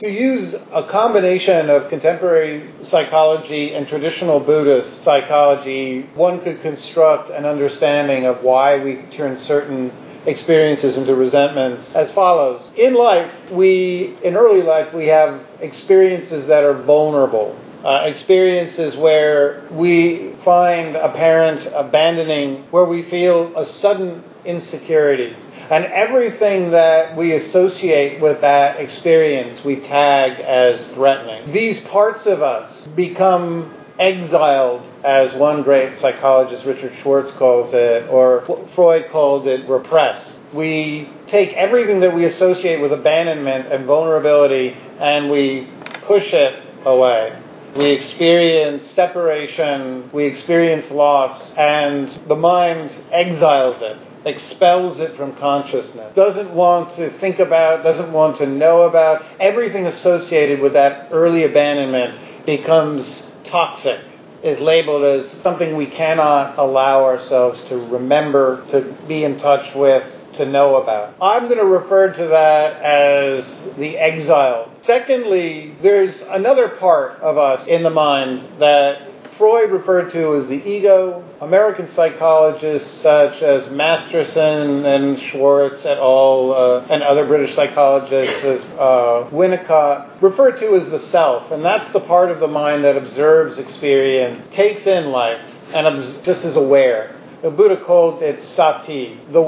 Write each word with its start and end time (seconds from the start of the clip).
To 0.00 0.10
use 0.10 0.54
a 0.72 0.84
combination 0.84 1.68
of 1.68 1.90
contemporary 1.90 2.72
psychology 2.84 3.74
and 3.74 3.86
traditional 3.86 4.40
Buddhist 4.40 5.04
psychology, 5.04 6.08
one 6.14 6.40
could 6.40 6.62
construct 6.62 7.28
an 7.28 7.44
understanding 7.44 8.24
of 8.24 8.42
why 8.42 8.82
we 8.82 9.02
turn 9.14 9.38
certain 9.40 9.92
experiences 10.24 10.96
into 10.96 11.14
resentments 11.14 11.94
as 11.94 12.10
follows. 12.12 12.72
In 12.78 12.94
life, 12.94 13.30
we, 13.52 14.16
in 14.24 14.36
early 14.36 14.62
life, 14.62 14.94
we 14.94 15.08
have 15.08 15.38
experiences 15.60 16.46
that 16.46 16.64
are 16.64 16.82
vulnerable. 16.82 17.54
Uh, 17.84 18.04
experiences 18.06 18.96
where 18.96 19.68
we 19.70 20.34
find 20.46 20.96
a 20.96 21.12
parent 21.12 21.68
abandoning, 21.74 22.64
where 22.70 22.86
we 22.86 23.02
feel 23.10 23.54
a 23.54 23.66
sudden 23.66 24.24
insecurity. 24.44 25.36
And 25.70 25.84
everything 25.84 26.72
that 26.72 27.16
we 27.16 27.32
associate 27.34 28.20
with 28.20 28.40
that 28.40 28.80
experience, 28.80 29.64
we 29.64 29.76
tag 29.76 30.40
as 30.40 30.86
threatening. 30.88 31.52
These 31.52 31.80
parts 31.82 32.26
of 32.26 32.42
us 32.42 32.88
become 32.88 33.74
exiled, 34.00 34.82
as 35.04 35.34
one 35.34 35.62
great 35.62 35.98
psychologist, 35.98 36.64
Richard 36.64 36.92
Schwartz, 37.02 37.30
calls 37.32 37.72
it, 37.74 38.08
or 38.08 38.68
Freud 38.74 39.10
called 39.10 39.46
it 39.46 39.68
repressed. 39.68 40.40
We 40.54 41.08
take 41.26 41.52
everything 41.52 42.00
that 42.00 42.14
we 42.14 42.24
associate 42.24 42.80
with 42.80 42.92
abandonment 42.92 43.70
and 43.70 43.86
vulnerability 43.86 44.70
and 44.70 45.30
we 45.30 45.68
push 46.06 46.32
it 46.32 46.62
away. 46.84 47.38
We 47.76 47.90
experience 47.90 48.84
separation, 48.90 50.10
we 50.12 50.24
experience 50.24 50.90
loss, 50.90 51.52
and 51.52 52.20
the 52.26 52.34
mind 52.34 52.90
exiles 53.12 53.80
it, 53.80 53.96
expels 54.24 55.00
it 55.00 55.16
from 55.16 55.34
consciousness, 55.36 56.14
doesn't 56.14 56.52
want 56.52 56.94
to 56.96 57.18
think 57.18 57.38
about, 57.38 57.82
doesn't 57.82 58.12
want 58.12 58.38
to 58.38 58.46
know 58.46 58.82
about. 58.82 59.24
Everything 59.38 59.86
associated 59.86 60.60
with 60.60 60.74
that 60.74 61.08
early 61.10 61.44
abandonment 61.44 62.46
becomes 62.46 63.26
toxic 63.44 64.00
is 64.42 64.58
labeled 64.58 65.04
as 65.04 65.30
something 65.42 65.76
we 65.76 65.86
cannot 65.86 66.58
allow 66.58 67.04
ourselves 67.04 67.62
to 67.64 67.76
remember, 67.76 68.64
to 68.70 68.96
be 69.06 69.24
in 69.24 69.38
touch 69.38 69.74
with, 69.74 70.04
to 70.34 70.46
know 70.46 70.76
about. 70.76 71.14
I'm 71.20 71.44
going 71.44 71.58
to 71.58 71.66
refer 71.66 72.12
to 72.14 72.26
that 72.28 72.82
as 72.82 73.76
the 73.76 73.98
exile. 73.98 74.72
Secondly, 74.82 75.76
there's 75.82 76.22
another 76.22 76.68
part 76.68 77.20
of 77.20 77.36
us 77.36 77.66
in 77.66 77.82
the 77.82 77.90
mind 77.90 78.60
that 78.60 79.09
Freud 79.40 79.70
referred 79.70 80.10
to 80.10 80.36
as 80.36 80.48
the 80.48 80.62
ego. 80.68 81.24
American 81.40 81.88
psychologists 81.92 83.00
such 83.00 83.40
as 83.40 83.70
Masterson 83.70 84.84
and 84.84 85.18
Schwartz 85.18 85.82
et 85.86 85.96
al., 85.96 86.52
uh, 86.52 86.86
and 86.90 87.02
other 87.02 87.26
British 87.26 87.54
psychologists 87.54 88.44
as 88.44 88.62
uh, 88.74 89.30
Winnicott 89.32 90.20
refer 90.20 90.52
to 90.58 90.76
as 90.76 90.90
the 90.90 90.98
self, 90.98 91.50
and 91.52 91.64
that's 91.64 91.90
the 91.94 92.00
part 92.00 92.30
of 92.30 92.38
the 92.38 92.48
mind 92.48 92.84
that 92.84 92.98
observes 92.98 93.56
experience, 93.56 94.46
takes 94.52 94.86
in 94.86 95.06
life, 95.06 95.40
and 95.72 96.22
just 96.22 96.44
is 96.44 96.56
aware. 96.56 97.16
The 97.40 97.50
Buddha 97.50 97.82
called 97.82 98.22
it 98.22 98.42
sati, 98.42 99.22
the 99.32 99.40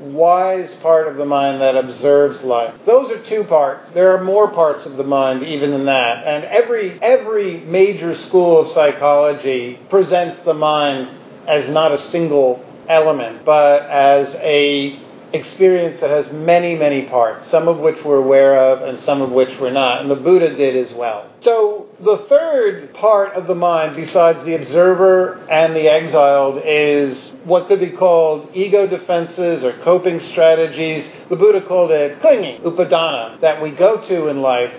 wise 0.00 0.72
part 0.82 1.08
of 1.08 1.16
the 1.16 1.24
mind 1.24 1.60
that 1.60 1.76
observes 1.76 2.42
life. 2.42 2.74
Those 2.84 3.10
are 3.10 3.22
two 3.24 3.44
parts. 3.44 3.90
There 3.90 4.16
are 4.16 4.22
more 4.22 4.50
parts 4.50 4.86
of 4.86 4.96
the 4.96 5.04
mind 5.04 5.42
even 5.42 5.70
than 5.70 5.86
that. 5.86 6.26
And 6.26 6.44
every 6.44 7.00
every 7.02 7.60
major 7.60 8.16
school 8.16 8.60
of 8.60 8.68
psychology 8.68 9.78
presents 9.88 10.44
the 10.44 10.54
mind 10.54 11.08
as 11.48 11.68
not 11.68 11.92
a 11.92 11.98
single 11.98 12.64
element, 12.88 13.44
but 13.44 13.82
as 13.82 14.34
a 14.36 15.05
experience 15.36 16.00
that 16.00 16.10
has 16.10 16.30
many, 16.32 16.74
many 16.74 17.02
parts, 17.02 17.48
some 17.48 17.68
of 17.68 17.78
which 17.78 18.02
we're 18.04 18.18
aware 18.18 18.56
of 18.56 18.82
and 18.82 18.98
some 19.00 19.22
of 19.22 19.30
which 19.30 19.58
we're 19.60 19.70
not. 19.70 20.00
And 20.00 20.10
the 20.10 20.16
Buddha 20.16 20.56
did 20.56 20.76
as 20.76 20.92
well. 20.94 21.30
So 21.40 21.86
the 22.00 22.26
third 22.28 22.94
part 22.94 23.34
of 23.34 23.46
the 23.46 23.54
mind, 23.54 23.94
besides 23.96 24.44
the 24.44 24.54
observer 24.54 25.34
and 25.48 25.76
the 25.76 25.88
exiled, 25.88 26.62
is 26.64 27.32
what 27.44 27.68
could 27.68 27.80
be 27.80 27.92
called 27.92 28.50
ego 28.54 28.86
defenses 28.86 29.62
or 29.62 29.78
coping 29.84 30.18
strategies. 30.18 31.08
The 31.28 31.36
Buddha 31.36 31.64
called 31.66 31.92
it 31.92 32.20
clinging, 32.20 32.62
upadana, 32.62 33.40
that 33.40 33.62
we 33.62 33.70
go 33.70 34.04
to 34.06 34.26
in 34.28 34.42
life 34.42 34.74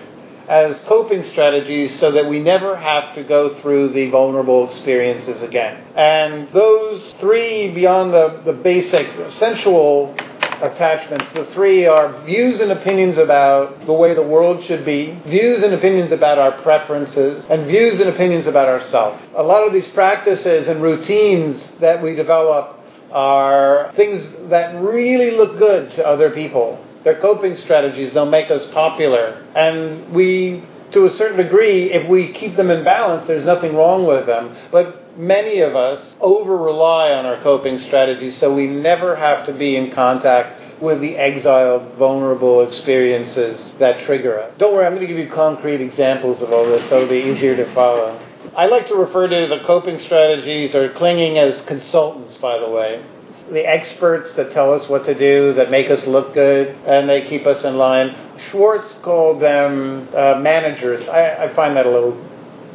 as 0.48 0.78
coping 0.80 1.22
strategies 1.24 1.98
so 1.98 2.12
that 2.12 2.26
we 2.28 2.40
never 2.40 2.74
have 2.74 3.14
to 3.14 3.22
go 3.22 3.60
through 3.60 3.90
the 3.90 4.10
vulnerable 4.10 4.68
experiences 4.68 5.42
again. 5.42 5.84
And 5.94 6.48
those 6.52 7.14
three, 7.20 7.70
beyond 7.72 8.14
the, 8.14 8.40
the 8.46 8.54
basic 8.54 9.06
sensual 9.34 10.16
attachments. 10.62 11.32
The 11.32 11.44
three 11.46 11.86
are 11.86 12.24
views 12.24 12.60
and 12.60 12.72
opinions 12.72 13.16
about 13.16 13.86
the 13.86 13.92
way 13.92 14.14
the 14.14 14.22
world 14.22 14.62
should 14.64 14.84
be, 14.84 15.18
views 15.26 15.62
and 15.62 15.74
opinions 15.74 16.12
about 16.12 16.38
our 16.38 16.60
preferences, 16.62 17.46
and 17.48 17.66
views 17.66 18.00
and 18.00 18.10
opinions 18.10 18.46
about 18.46 18.68
ourselves. 18.68 19.22
A 19.36 19.42
lot 19.42 19.66
of 19.66 19.72
these 19.72 19.88
practices 19.88 20.68
and 20.68 20.82
routines 20.82 21.72
that 21.80 22.02
we 22.02 22.14
develop 22.14 22.78
are 23.10 23.92
things 23.96 24.26
that 24.50 24.74
really 24.82 25.30
look 25.30 25.58
good 25.58 25.90
to 25.92 26.06
other 26.06 26.30
people. 26.30 26.84
They're 27.04 27.20
coping 27.20 27.56
strategies, 27.56 28.12
they'll 28.12 28.26
make 28.26 28.50
us 28.50 28.66
popular. 28.72 29.46
And 29.54 30.12
we, 30.12 30.62
to 30.90 31.06
a 31.06 31.10
certain 31.10 31.38
degree, 31.38 31.92
if 31.92 32.08
we 32.08 32.32
keep 32.32 32.56
them 32.56 32.70
in 32.70 32.84
balance, 32.84 33.26
there's 33.26 33.44
nothing 33.44 33.74
wrong 33.74 34.06
with 34.06 34.26
them. 34.26 34.56
But 34.70 35.07
many 35.18 35.58
of 35.60 35.74
us 35.74 36.16
over 36.20 36.56
rely 36.56 37.10
on 37.10 37.26
our 37.26 37.42
coping 37.42 37.80
strategies 37.80 38.38
so 38.38 38.54
we 38.54 38.68
never 38.68 39.16
have 39.16 39.44
to 39.46 39.52
be 39.52 39.76
in 39.76 39.90
contact 39.90 40.80
with 40.80 41.00
the 41.00 41.16
exiled, 41.16 41.94
vulnerable 41.94 42.62
experiences 42.66 43.74
that 43.80 44.00
trigger 44.02 44.40
us. 44.40 44.56
Don't 44.58 44.72
worry, 44.72 44.86
I'm 44.86 44.94
going 44.94 45.06
to 45.06 45.08
give 45.08 45.18
you 45.18 45.28
concrete 45.28 45.80
examples 45.80 46.40
of 46.40 46.52
all 46.52 46.66
this 46.66 46.88
so 46.88 46.98
it'll 46.98 47.08
be 47.08 47.28
easier 47.28 47.56
to 47.56 47.74
follow. 47.74 48.24
I 48.56 48.66
like 48.66 48.86
to 48.88 48.94
refer 48.94 49.26
to 49.26 49.46
the 49.48 49.64
coping 49.66 49.98
strategies 49.98 50.76
or 50.76 50.90
clinging 50.90 51.36
as 51.36 51.60
consultants, 51.62 52.36
by 52.36 52.58
the 52.60 52.70
way. 52.70 53.04
The 53.50 53.66
experts 53.66 54.32
that 54.34 54.52
tell 54.52 54.72
us 54.72 54.88
what 54.88 55.04
to 55.06 55.18
do, 55.18 55.54
that 55.54 55.70
make 55.70 55.90
us 55.90 56.06
look 56.06 56.32
good, 56.34 56.68
and 56.86 57.08
they 57.08 57.28
keep 57.28 57.44
us 57.46 57.64
in 57.64 57.76
line. 57.76 58.14
Schwartz 58.50 58.92
called 59.02 59.42
them 59.42 60.08
uh, 60.14 60.38
managers. 60.38 61.08
I, 61.08 61.46
I 61.46 61.54
find 61.54 61.76
that 61.76 61.86
a 61.86 61.90
little 61.90 62.24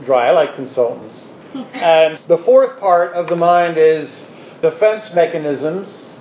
dry. 0.04 0.28
I 0.28 0.32
like 0.32 0.56
consultants 0.56 1.28
and 1.56 2.20
the 2.28 2.38
fourth 2.40 2.80
part 2.80 3.14
of 3.14 3.28
the 3.28 3.36
mind 3.36 3.78
is 3.78 4.26
defense 4.62 5.14
mechanisms, 5.14 6.18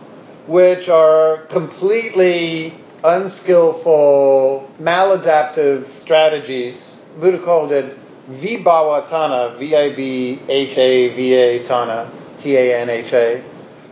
which 0.47 0.89
are 0.89 1.47
completely 1.47 2.75
unskillful, 3.05 4.71
maladaptive 4.81 5.89
strategies. 6.03 6.99
Buddha 7.19 7.43
called 7.45 7.73
it 7.73 7.99
Vibhavatanha, 8.29 9.59
V 9.59 9.77
I 9.77 9.95
B 9.95 10.41
H 10.49 10.77
A 10.77 11.15
V 11.15 11.35
A 11.35 11.65
Tanha, 11.67 12.43
T 12.43 12.57
A 12.57 12.81
N 12.81 12.91
H 12.91 13.13
A. 13.13 13.45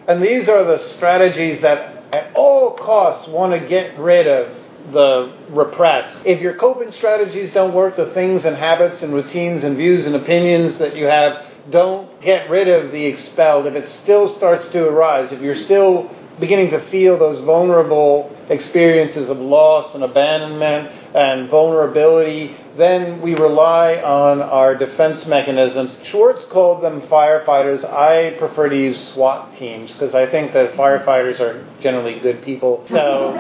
And 0.09 0.23
these 0.23 0.49
are 0.49 0.65
the 0.65 0.87
strategies 0.91 1.61
that 1.61 2.05
at 2.13 2.35
all 2.35 2.77
costs 2.77 3.29
want 3.29 3.53
to 3.53 3.69
get 3.69 3.99
rid 3.99 4.27
of 4.27 4.57
the 4.93 5.33
repress. 5.51 6.23
If 6.25 6.41
your 6.41 6.55
coping 6.55 6.93
strategies 6.93 7.53
don't 7.53 7.75
work, 7.75 7.97
the 7.97 8.13
things 8.13 8.45
and 8.45 8.57
habits 8.57 9.03
and 9.03 9.13
routines 9.13 9.65
and 9.65 9.77
views 9.77 10.07
and 10.07 10.17
opinions 10.17 10.79
that 10.79 10.97
you 10.97 11.07
have 11.07 11.47
don't 11.71 12.21
get 12.21 12.51
rid 12.51 12.69
of 12.69 12.91
the 12.91 13.05
expelled. 13.05 13.67
If 13.67 13.75
it 13.75 13.89
still 13.89 14.35
starts 14.37 14.69
to 14.69 14.87
arise, 14.87 15.33
if 15.33 15.41
you're 15.41 15.57
still 15.57 16.11
beginning 16.41 16.71
to 16.71 16.81
feel 16.91 17.19
those 17.19 17.39
vulnerable 17.41 18.35
experiences 18.49 19.29
of 19.29 19.39
loss 19.39 19.95
and 19.95 20.03
abandonment 20.03 20.89
and 21.15 21.51
vulnerability, 21.51 22.57
then 22.77 23.21
we 23.21 23.35
rely 23.35 23.97
on 23.97 24.43
our 24.43 24.75
defense 24.75 25.27
mechanisms. 25.27 25.99
Schwartz 26.05 26.45
called 26.47 26.83
them 26.83 27.03
firefighters. 27.03 27.85
I 27.85 28.37
prefer 28.39 28.69
to 28.69 28.77
use 28.77 29.01
SWAT 29.13 29.57
teams 29.59 29.93
because 29.93 30.15
I 30.15 30.27
think 30.27 30.53
that 30.53 30.75
firefighters 30.75 31.41
are 31.41 31.67
generally 31.81 32.19
good 32.21 32.43
people. 32.43 32.87
So 33.01 33.35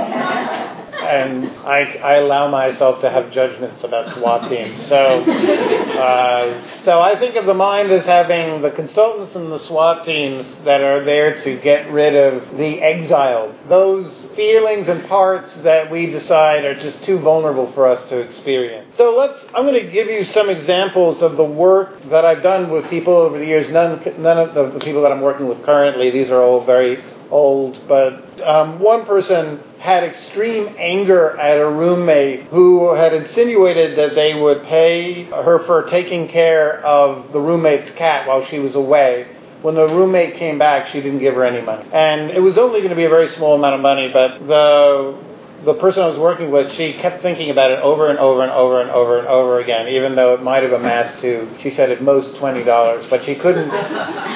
and 1.10 1.46
I, 1.60 1.80
I, 2.02 2.14
allow 2.16 2.48
myself 2.48 3.00
to 3.00 3.10
have 3.10 3.32
judgments 3.32 3.82
about 3.84 4.12
SWAT 4.14 4.48
teams. 4.48 4.80
So, 4.86 4.96
uh, 4.96 6.82
so 6.82 7.00
I 7.00 7.18
think 7.18 7.36
of 7.36 7.46
the 7.46 7.54
mind 7.54 7.90
as 7.90 8.04
having 8.04 8.62
the 8.62 8.70
consultants 8.70 9.34
and 9.34 9.50
the 9.50 9.58
SWAT 9.58 10.04
teams 10.04 10.54
that 10.64 10.80
are 10.80 11.04
there 11.04 11.42
to 11.42 11.58
get 11.60 11.90
rid 11.90 12.14
of 12.14 12.56
the 12.56 12.80
exiled, 12.80 13.54
those 13.68 14.26
feelings 14.36 14.88
and 14.88 15.06
parts 15.06 15.54
that 15.56 15.90
we 15.90 16.06
decide 16.06 16.64
are 16.64 16.78
just 16.78 17.02
too 17.04 17.18
vulnerable 17.18 17.72
for 17.72 17.86
us 17.86 18.06
to 18.08 18.18
experience. 18.18 18.96
So 18.96 19.16
let's. 19.16 19.29
I'm 19.54 19.64
going 19.64 19.84
to 19.84 19.90
give 19.90 20.08
you 20.08 20.24
some 20.26 20.48
examples 20.50 21.22
of 21.22 21.36
the 21.36 21.44
work 21.44 22.02
that 22.10 22.24
I've 22.24 22.42
done 22.42 22.70
with 22.70 22.88
people 22.90 23.14
over 23.14 23.38
the 23.38 23.46
years. 23.46 23.70
None, 23.70 24.00
none 24.22 24.38
of 24.38 24.54
the, 24.54 24.78
the 24.78 24.84
people 24.84 25.02
that 25.02 25.12
I'm 25.12 25.20
working 25.20 25.48
with 25.48 25.62
currently. 25.64 26.10
These 26.10 26.30
are 26.30 26.40
all 26.40 26.64
very 26.64 27.02
old, 27.30 27.80
but 27.86 28.40
um, 28.42 28.80
one 28.80 29.06
person 29.06 29.60
had 29.78 30.04
extreme 30.04 30.74
anger 30.78 31.36
at 31.38 31.58
a 31.58 31.68
roommate 31.68 32.46
who 32.46 32.94
had 32.94 33.14
insinuated 33.14 33.96
that 33.98 34.14
they 34.14 34.34
would 34.34 34.62
pay 34.64 35.24
her 35.24 35.64
for 35.64 35.88
taking 35.88 36.28
care 36.28 36.84
of 36.84 37.32
the 37.32 37.40
roommate's 37.40 37.90
cat 37.92 38.26
while 38.26 38.44
she 38.46 38.58
was 38.58 38.74
away. 38.74 39.26
When 39.62 39.74
the 39.74 39.86
roommate 39.86 40.36
came 40.36 40.58
back, 40.58 40.88
she 40.88 41.00
didn't 41.00 41.18
give 41.20 41.34
her 41.34 41.44
any 41.44 41.60
money. 41.60 41.88
And 41.92 42.30
it 42.30 42.40
was 42.40 42.56
only 42.58 42.80
going 42.80 42.90
to 42.90 42.96
be 42.96 43.04
a 43.04 43.10
very 43.10 43.28
small 43.28 43.54
amount 43.54 43.74
of 43.74 43.80
money, 43.80 44.10
but 44.12 44.46
the 44.46 45.29
the 45.64 45.74
person 45.74 46.02
I 46.02 46.06
was 46.06 46.18
working 46.18 46.50
with, 46.50 46.72
she 46.72 46.94
kept 46.94 47.22
thinking 47.22 47.50
about 47.50 47.70
it 47.70 47.80
over 47.80 48.08
and 48.08 48.18
over 48.18 48.42
and 48.42 48.50
over 48.50 48.80
and 48.80 48.90
over 48.90 49.18
and 49.18 49.28
over 49.28 49.60
again, 49.60 49.88
even 49.88 50.14
though 50.16 50.34
it 50.34 50.42
might 50.42 50.62
have 50.62 50.72
amassed 50.72 51.20
to, 51.20 51.48
she 51.60 51.70
said 51.70 51.90
at 51.90 52.02
most 52.02 52.36
twenty 52.36 52.64
dollars, 52.64 53.06
but 53.10 53.24
she 53.24 53.34
couldn't, 53.34 53.70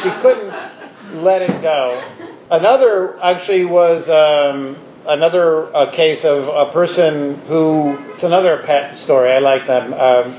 she 0.02 0.10
couldn't 0.20 1.22
let 1.22 1.42
it 1.42 1.62
go. 1.62 2.02
Another 2.50 3.18
actually 3.22 3.64
was 3.64 4.06
um, 4.08 4.76
another 5.06 5.74
uh, 5.74 5.90
case 5.92 6.24
of 6.24 6.46
a 6.46 6.72
person 6.72 7.40
who, 7.46 7.96
it's 8.14 8.22
another 8.22 8.62
pet 8.64 8.98
story, 9.04 9.32
I 9.32 9.38
like 9.38 9.66
them, 9.66 9.94
um, 9.94 10.32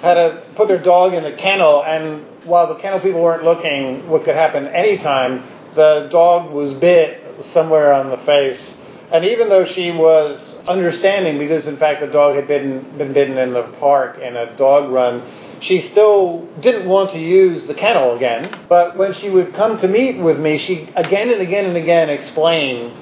had 0.00 0.14
to 0.14 0.44
put 0.56 0.68
their 0.68 0.82
dog 0.82 1.14
in 1.14 1.24
a 1.24 1.36
kennel, 1.36 1.84
and 1.84 2.26
while 2.44 2.66
the 2.74 2.80
kennel 2.80 3.00
people 3.00 3.22
weren't 3.22 3.44
looking, 3.44 4.08
what 4.08 4.24
could 4.24 4.34
happen 4.34 4.66
anytime, 4.66 5.44
the 5.76 6.08
dog 6.10 6.52
was 6.52 6.72
bit 6.74 7.44
somewhere 7.52 7.92
on 7.92 8.10
the 8.10 8.18
face. 8.26 8.74
And 9.12 9.26
even 9.26 9.50
though 9.50 9.66
she 9.66 9.90
was 9.90 10.58
understanding, 10.66 11.38
because 11.38 11.66
in 11.66 11.76
fact 11.76 12.00
the 12.00 12.06
dog 12.06 12.34
had 12.34 12.48
been, 12.48 12.96
been 12.96 13.12
bitten 13.12 13.36
in 13.36 13.52
the 13.52 13.64
park 13.78 14.18
in 14.18 14.36
a 14.36 14.56
dog 14.56 14.90
run, 14.90 15.22
she 15.60 15.82
still 15.82 16.48
didn't 16.60 16.88
want 16.88 17.10
to 17.12 17.18
use 17.18 17.66
the 17.66 17.74
kennel 17.74 18.16
again. 18.16 18.60
But 18.68 18.96
when 18.96 19.12
she 19.14 19.28
would 19.28 19.54
come 19.54 19.78
to 19.78 19.86
meet 19.86 20.18
with 20.18 20.38
me, 20.38 20.58
she 20.58 20.88
again 20.96 21.30
and 21.30 21.42
again 21.42 21.66
and 21.66 21.76
again 21.76 22.08
explained 22.08 23.01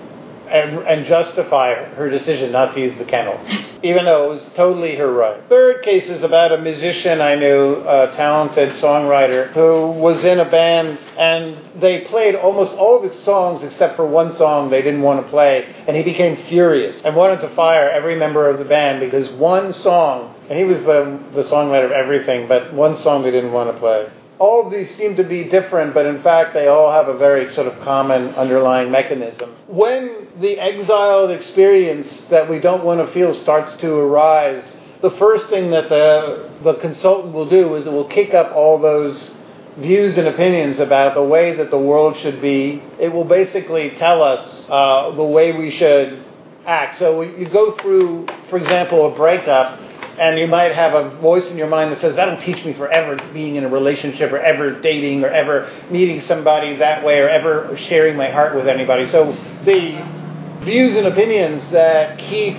and, 0.50 0.78
and 0.86 1.06
justify 1.06 1.74
her 1.74 2.10
decision 2.10 2.52
not 2.52 2.74
to 2.74 2.80
use 2.80 2.96
the 2.98 3.04
kennel, 3.04 3.38
even 3.82 4.04
though 4.04 4.32
it 4.32 4.34
was 4.34 4.52
totally 4.54 4.96
her 4.96 5.12
right. 5.12 5.42
Third 5.48 5.82
case 5.82 6.08
is 6.10 6.22
about 6.22 6.52
a 6.52 6.58
musician 6.58 7.20
I 7.20 7.36
knew, 7.36 7.76
a 7.86 8.10
talented 8.12 8.74
songwriter, 8.74 9.52
who 9.52 9.90
was 9.92 10.24
in 10.24 10.40
a 10.40 10.50
band 10.50 10.98
and 11.18 11.80
they 11.80 12.02
played 12.02 12.34
almost 12.34 12.72
all 12.72 12.98
of 12.98 13.04
its 13.04 13.18
songs 13.20 13.62
except 13.62 13.96
for 13.96 14.06
one 14.06 14.32
song 14.32 14.70
they 14.70 14.82
didn't 14.82 15.02
want 15.02 15.24
to 15.24 15.30
play, 15.30 15.64
and 15.86 15.96
he 15.96 16.02
became 16.02 16.36
furious 16.48 17.00
and 17.02 17.14
wanted 17.14 17.40
to 17.40 17.54
fire 17.54 17.88
every 17.90 18.16
member 18.16 18.48
of 18.48 18.58
the 18.58 18.64
band 18.64 19.00
because 19.00 19.28
one 19.30 19.72
song, 19.72 20.34
and 20.48 20.58
he 20.58 20.64
was 20.64 20.84
the, 20.84 21.22
the 21.32 21.42
songwriter 21.42 21.86
of 21.86 21.92
everything, 21.92 22.48
but 22.48 22.72
one 22.72 22.96
song 22.96 23.22
they 23.22 23.30
didn't 23.30 23.52
want 23.52 23.72
to 23.72 23.78
play 23.78 24.08
all 24.40 24.64
of 24.66 24.72
these 24.72 24.92
seem 24.96 25.16
to 25.16 25.22
be 25.22 25.44
different, 25.44 25.92
but 25.92 26.06
in 26.06 26.22
fact, 26.22 26.54
they 26.54 26.66
all 26.66 26.90
have 26.90 27.08
a 27.08 27.18
very 27.18 27.52
sort 27.52 27.66
of 27.66 27.78
common 27.82 28.30
underlying 28.30 28.90
mechanism. 28.90 29.54
When 29.68 30.28
the 30.40 30.58
exiled 30.58 31.30
experience 31.30 32.22
that 32.30 32.48
we 32.48 32.58
don't 32.58 32.82
want 32.82 33.06
to 33.06 33.12
feel 33.12 33.34
starts 33.34 33.74
to 33.82 33.92
arise, 33.92 34.78
the 35.02 35.10
first 35.12 35.50
thing 35.50 35.70
that 35.72 35.90
the, 35.90 36.50
the 36.64 36.74
consultant 36.74 37.34
will 37.34 37.50
do 37.50 37.74
is 37.74 37.86
it 37.86 37.92
will 37.92 38.08
kick 38.08 38.32
up 38.32 38.52
all 38.52 38.78
those 38.78 39.30
views 39.76 40.16
and 40.16 40.26
opinions 40.26 40.78
about 40.78 41.14
the 41.14 41.22
way 41.22 41.54
that 41.56 41.70
the 41.70 41.78
world 41.78 42.16
should 42.16 42.40
be. 42.40 42.82
It 42.98 43.12
will 43.12 43.24
basically 43.24 43.90
tell 43.90 44.22
us 44.22 44.66
uh, 44.70 45.12
the 45.16 45.22
way 45.22 45.52
we 45.52 45.70
should 45.70 46.24
act. 46.64 46.98
So 46.98 47.20
you 47.20 47.46
go 47.46 47.76
through, 47.76 48.26
for 48.48 48.56
example, 48.56 49.12
a 49.12 49.14
breakup 49.14 49.78
and 50.20 50.38
you 50.38 50.46
might 50.46 50.72
have 50.72 50.92
a 50.92 51.08
voice 51.16 51.50
in 51.50 51.56
your 51.56 51.66
mind 51.66 51.90
that 51.92 51.98
says, 51.98 52.16
that'll 52.16 52.36
teach 52.36 52.62
me 52.62 52.74
forever 52.74 53.16
being 53.32 53.56
in 53.56 53.64
a 53.64 53.68
relationship 53.68 54.30
or 54.32 54.38
ever 54.38 54.78
dating 54.78 55.24
or 55.24 55.28
ever 55.28 55.70
meeting 55.90 56.20
somebody 56.20 56.76
that 56.76 57.02
way 57.02 57.20
or 57.20 57.28
ever 57.30 57.74
sharing 57.78 58.18
my 58.18 58.28
heart 58.28 58.54
with 58.54 58.68
anybody. 58.68 59.06
So 59.06 59.32
the 59.64 60.04
views 60.62 60.94
and 60.96 61.06
opinions 61.06 61.70
that 61.70 62.18
keep 62.18 62.58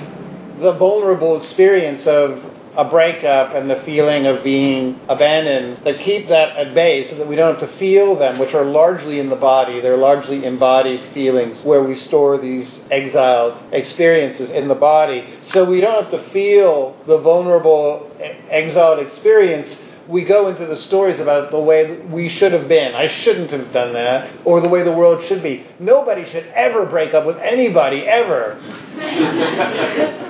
the 0.62 0.74
vulnerable 0.74 1.42
experience 1.42 2.06
of 2.06 2.44
a 2.78 2.86
breakup 2.86 3.54
and 3.54 3.70
the 3.70 3.82
feeling 3.84 4.26
of 4.26 4.44
being 4.44 5.00
abandoned, 5.10 5.84
that 5.84 6.00
keep 6.00 6.30
that 6.30 6.56
at 6.56 6.74
bay 6.74 7.06
so 7.06 7.16
that 7.16 7.28
we 7.28 7.36
don't 7.36 7.60
have 7.60 7.70
to 7.70 7.78
feel 7.78 8.16
them, 8.18 8.40
which 8.40 8.54
are 8.54 8.64
largely 8.64 9.20
in 9.20 9.30
the 9.30 9.36
body. 9.36 9.82
They're 9.82 9.98
largely 9.98 10.46
embodied 10.46 11.14
feelings 11.14 11.64
where 11.66 11.84
we 11.84 11.96
store 11.96 12.38
these 12.38 12.84
exiled 12.90 13.58
experiences 13.74 14.50
in 14.52 14.68
the 14.68 14.76
body. 14.76 15.28
So 15.44 15.66
we 15.66 15.82
don't 15.82 16.04
have 16.04 16.12
to 16.12 16.30
feel 16.30 16.96
the 17.08 17.18
vulnerable 17.18 18.10
exiled 18.50 19.00
experience 19.00 19.76
we 20.12 20.26
go 20.26 20.50
into 20.50 20.66
the 20.66 20.76
stories 20.76 21.20
about 21.20 21.52
the 21.52 21.60
way 21.60 21.98
we 21.98 22.28
should 22.28 22.52
have 22.52 22.68
been. 22.68 22.94
I 22.94 23.08
shouldn't 23.08 23.52
have 23.52 23.72
done 23.72 23.94
that, 23.94 24.30
or 24.44 24.60
the 24.60 24.68
way 24.68 24.84
the 24.84 24.92
world 24.92 25.24
should 25.24 25.42
be. 25.42 25.66
Nobody 25.80 26.30
should 26.30 26.46
ever 26.54 26.86
break 26.86 27.14
up 27.14 27.26
with 27.26 27.38
anybody, 27.38 28.06
ever. 28.06 28.60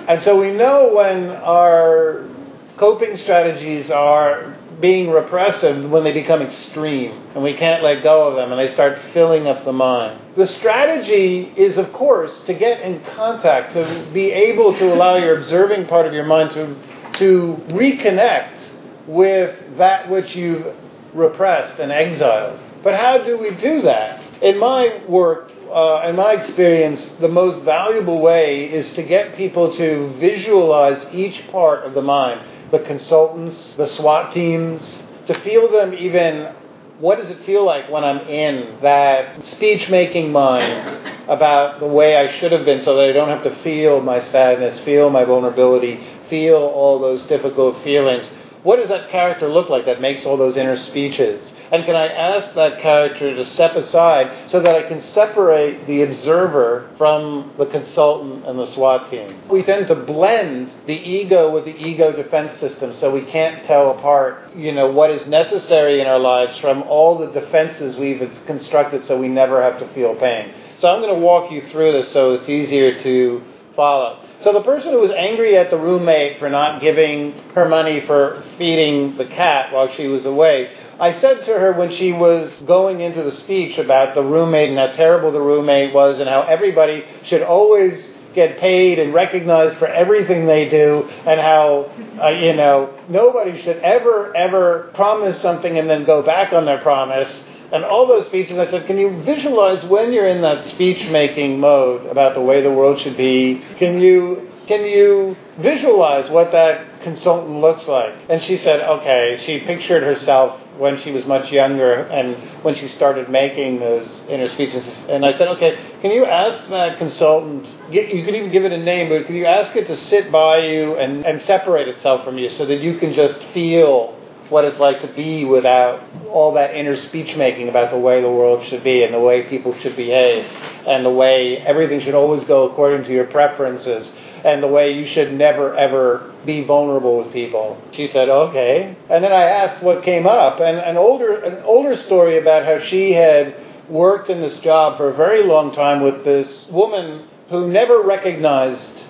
and 0.08 0.22
so 0.22 0.40
we 0.40 0.52
know 0.52 0.94
when 0.94 1.30
our 1.30 2.30
coping 2.78 3.18
strategies 3.18 3.90
are 3.90 4.56
being 4.80 5.12
repressive 5.12 5.90
when 5.90 6.04
they 6.04 6.12
become 6.12 6.42
extreme 6.42 7.12
and 7.36 7.44
we 7.44 7.54
can't 7.54 7.84
let 7.84 8.02
go 8.02 8.28
of 8.28 8.36
them 8.36 8.52
and 8.52 8.60
they 8.60 8.72
start 8.74 8.98
filling 9.14 9.48
up 9.48 9.64
the 9.64 9.74
mind. 9.74 10.20
The 10.36 10.48
strategy 10.48 11.54
is, 11.56 11.78
of 11.78 11.94
course, 11.94 12.40
to 12.42 12.54
get 12.54 12.82
in 12.82 13.00
contact, 13.16 13.74
to 13.74 14.08
be 14.14 14.32
able 14.32 14.76
to 14.78 14.94
allow 14.94 15.18
your 15.18 15.38
observing 15.38 15.88
part 15.88 16.08
of 16.08 16.14
your 16.14 16.26
mind 16.26 16.52
to, 16.52 16.76
to 17.20 17.62
reconnect 17.68 18.71
with 19.08 19.78
that 19.78 20.10
which 20.10 20.36
you've 20.36 20.76
repressed 21.14 21.80
and 21.80 21.92
exiled. 21.92 22.60
But 22.84 23.00
how 23.00 23.20
do 23.20 23.38
we 23.38 23.52
do 23.52 23.82
that? 23.84 24.24
In 24.42 24.58
my 24.58 25.04
work, 25.08 25.52
uh, 25.72 26.08
in 26.08 26.16
my 26.16 26.34
experience, 26.34 27.08
the 27.20 27.28
most 27.28 27.64
valuable 27.64 28.22
way 28.22 28.72
is 28.72 28.92
to 28.94 29.04
get 29.04 29.36
people 29.36 29.76
to 29.76 30.14
visualize 30.20 31.06
each 31.14 31.48
part 31.50 31.86
of 31.86 31.94
the 31.94 32.02
mind 32.02 32.42
the 32.72 32.80
consultants, 32.80 33.76
the 33.76 33.86
SWAT 33.86 34.32
teams, 34.32 35.04
to 35.28 35.38
feel 35.42 35.70
them 35.70 35.94
even 35.94 36.56
what 37.00 37.18
does 37.18 37.30
it 37.30 37.44
feel 37.46 37.66
like 37.66 37.90
when 37.90 38.04
I'm 38.04 38.20
in 38.20 38.78
that 38.82 39.44
speech 39.48 39.90
making 39.90 40.32
mind 40.32 41.10
about 41.28 41.80
the 41.80 41.88
way 41.88 42.16
I 42.16 42.32
should 42.32 42.52
have 42.52 42.64
been 42.64 42.82
so 42.82 42.96
that 42.96 43.10
I 43.10 43.12
don't 43.12 43.30
have 43.30 43.44
to 43.44 43.56
feel 43.64 44.02
my 44.02 44.20
sadness, 44.20 44.80
feel 44.82 45.10
my 45.10 45.26
vulnerability, 45.26 46.02
feel 46.30 46.58
all 46.58 47.00
those 47.00 47.26
difficult 47.26 47.84
feelings? 47.84 48.30
What 48.64 48.76
does 48.76 48.90
that 48.90 49.10
character 49.10 49.50
look 49.50 49.70
like 49.70 49.86
that 49.86 50.02
makes 50.02 50.26
all 50.26 50.38
those 50.38 50.56
inner 50.56 50.78
speeches? 50.78 51.52
And 51.72 51.86
can 51.86 51.96
I 51.96 52.08
ask 52.08 52.54
that 52.54 52.80
character 52.80 53.34
to 53.34 53.46
step 53.46 53.76
aside 53.76 54.50
so 54.50 54.60
that 54.60 54.76
I 54.76 54.84
can 54.84 55.02
separate 55.02 55.88
the 55.88 56.04
observer 56.04 56.90
from 56.98 57.54
the 57.58 57.66
consultant 57.66 58.46
and 58.46 58.60
the 58.60 58.68
SWAT 58.68 59.10
team? 59.10 59.42
We 59.50 59.64
tend 59.64 59.88
to 59.88 59.96
blend 59.96 60.72
the 60.86 60.94
ego 60.94 61.50
with 61.50 61.66
the 61.66 61.76
ego 61.76 62.12
defense 62.12 62.60
system 62.60 62.94
so 63.00 63.10
we 63.10 63.24
can't 63.24 63.66
tell 63.66 63.92
apart, 63.98 64.54
you 64.56 64.74
know, 64.74 64.92
what 64.92 65.10
is 65.10 65.26
necessary 65.28 66.02
in 66.02 66.08
our 66.08 66.20
lives 66.20 66.58
from 66.60 66.84
all 66.84 67.18
the 67.18 67.32
defenses 67.32 67.98
we've 67.98 68.30
constructed 68.46 69.08
so 69.08 69.18
we 69.18 69.30
never 69.30 69.62
have 69.62 69.80
to 69.80 69.92
feel 69.94 70.14
pain. 70.16 70.54
So 70.78 70.88
I'm 70.88 71.02
going 71.02 71.16
to 71.16 71.22
walk 71.22 71.52
you 71.52 71.62
through 71.70 71.94
this 71.94 72.12
so 72.12 72.34
it's 72.34 72.50
easier 72.50 73.02
to 73.02 73.44
follow. 73.76 74.20
So 74.44 74.54
the 74.54 74.64
person 74.64 74.92
who 74.92 75.00
was 75.00 75.12
angry 75.12 75.56
at 75.56 75.70
the 75.70 75.78
roommate 75.78 76.40
for 76.40 76.50
not 76.50 76.82
giving 76.82 77.34
her 77.54 77.70
money 77.70 78.02
for 78.02 78.44
feeding 78.58 79.16
the 79.16 79.26
cat 79.26 79.72
while 79.72 79.88
she 79.88 80.08
was 80.08 80.26
away, 80.26 80.72
I 81.00 81.14
said 81.14 81.44
to 81.44 81.54
her 81.60 81.74
when 81.74 81.92
she 81.92 82.12
was 82.12 82.52
going 82.66 83.02
into 83.02 83.22
the 83.22 83.34
speech 83.34 83.78
about 83.78 84.16
the 84.16 84.24
roommate 84.24 84.70
and 84.70 84.80
how 84.80 84.88
terrible 84.88 85.32
the 85.32 85.42
roommate 85.42 85.94
was 85.94 86.20
and 86.20 86.28
how 86.28 86.42
everybody 86.42 87.06
should 87.24 87.44
always 87.44 88.10
get 88.34 88.58
paid 88.58 88.98
and 88.98 89.14
recognized 89.14 89.78
for 89.78 89.88
everything 89.88 90.48
they 90.48 90.70
do 90.70 91.04
and 91.26 91.40
how, 91.40 91.92
uh, 92.22 92.30
you 92.30 92.54
know, 92.54 92.98
nobody 93.10 93.62
should 93.62 93.78
ever, 93.78 94.36
ever 94.36 94.90
promise 94.96 95.40
something 95.40 95.78
and 95.78 95.90
then 95.90 96.04
go 96.04 96.24
back 96.24 96.54
on 96.54 96.66
their 96.66 96.80
promise 96.80 97.44
and 97.72 97.86
all 97.86 98.08
those 98.08 98.26
speeches, 98.26 98.58
I 98.58 98.70
said, 98.70 98.86
can 98.86 98.98
you 98.98 99.24
visualize 99.24 99.84
when 99.86 100.12
you're 100.12 100.28
in 100.28 100.42
that 100.42 100.66
speech 100.66 101.10
making 101.10 101.60
mode 101.60 102.06
about 102.06 102.34
the 102.34 102.42
way 102.42 102.62
the 102.62 102.72
world 102.72 103.00
should 103.00 103.18
be? 103.18 103.64
Can 103.78 104.00
you 104.00 104.50
can 104.68 104.86
you 104.86 105.36
visualize 105.58 106.30
what 106.30 106.52
that 106.52 107.02
consultant 107.02 107.60
looks 107.60 107.88
like? 107.88 108.16
And 108.30 108.42
she 108.42 108.58
said, 108.58 108.80
okay. 108.80 109.40
She 109.44 109.60
pictured 109.60 110.04
herself 110.04 110.62
when 110.78 110.98
she 110.98 111.12
was 111.12 111.26
much 111.26 111.52
younger 111.52 111.94
and 111.94 112.38
when 112.64 112.76
she 112.76 112.88
started 112.88 113.30
making 113.30 113.80
those 113.80 114.22
inner 114.30 114.48
speeches. 114.48 114.86
And 115.10 115.26
I 115.26 115.34
said, 115.34 115.48
okay, 115.50 115.78
can 116.02 116.12
you 116.12 116.26
ask 116.26 116.70
that 116.70 116.98
consultant, 116.98 117.68
you 117.92 118.24
can 118.24 118.36
even 118.36 118.52
give 118.52 118.64
it 118.64 118.72
a 118.72 118.78
name, 118.78 119.10
but 119.10 119.26
can 119.26 119.36
you 119.36 119.46
ask 119.46 119.76
it 119.76 119.88
to 119.88 119.98
sit 119.98 120.32
by 120.32 120.60
you 120.60 120.96
and, 120.96 121.26
and 121.26 121.42
separate 121.42 121.88
itself 121.88 122.24
from 122.24 122.38
you 122.38 122.50
so 122.52 122.66
that 122.66 122.80
you 122.80 122.98
can 122.98 123.14
just 123.14 123.44
feel 123.54 124.18
what 124.52 124.66
it's 124.66 124.80
like 124.80 125.02
to 125.02 125.08
be 125.08 125.46
without 125.46 126.04
all 126.30 126.54
that 126.54 126.76
inner 126.76 126.96
speech 126.96 127.36
making 127.38 127.70
about 127.70 127.90
the 127.90 127.98
way 127.98 128.22
the 128.22 128.30
world 128.30 128.64
should 128.66 128.84
be 128.84 129.04
and 129.04 129.14
the 129.14 129.20
way 129.20 129.44
people 129.44 129.74
should 129.80 129.96
behave 129.96 130.46
and 130.86 131.06
the 131.06 131.10
way 131.10 131.58
everything 131.60 132.02
should 132.02 132.14
always 132.14 132.44
go 132.44 132.70
according 132.70 133.04
to 133.06 133.14
your 133.14 133.26
preferences 133.26 134.12
and 134.44 134.62
the 134.62 134.68
way 134.68 134.92
you 134.92 135.06
should 135.06 135.32
never 135.32 135.74
ever 135.76 136.34
be 136.46 136.64
vulnerable 136.64 137.20
with 137.20 137.32
people. 137.32 137.78
She 137.92 138.08
said, 138.08 138.28
"Okay." 138.28 138.96
And 139.10 139.24
then 139.24 139.32
I 139.32 139.44
asked 139.44 139.82
what 139.84 140.04
came 140.04 140.28
up, 140.28 140.60
and 140.60 140.78
an 140.80 140.98
older 140.98 141.36
an 141.36 141.64
older 141.64 141.96
story 141.96 142.38
about 142.38 142.66
how 142.66 142.80
she 142.80 143.14
had 143.14 143.56
worked 143.90 144.30
in 144.30 144.42
this 144.42 144.58
job 144.58 144.98
for 144.98 145.10
a 145.10 145.14
very 145.14 145.44
long 145.44 145.72
time 145.72 146.02
with 146.02 146.26
this 146.26 146.68
woman 146.72 147.24
who 147.50 147.68
never 147.68 148.02
recognized 148.02 149.04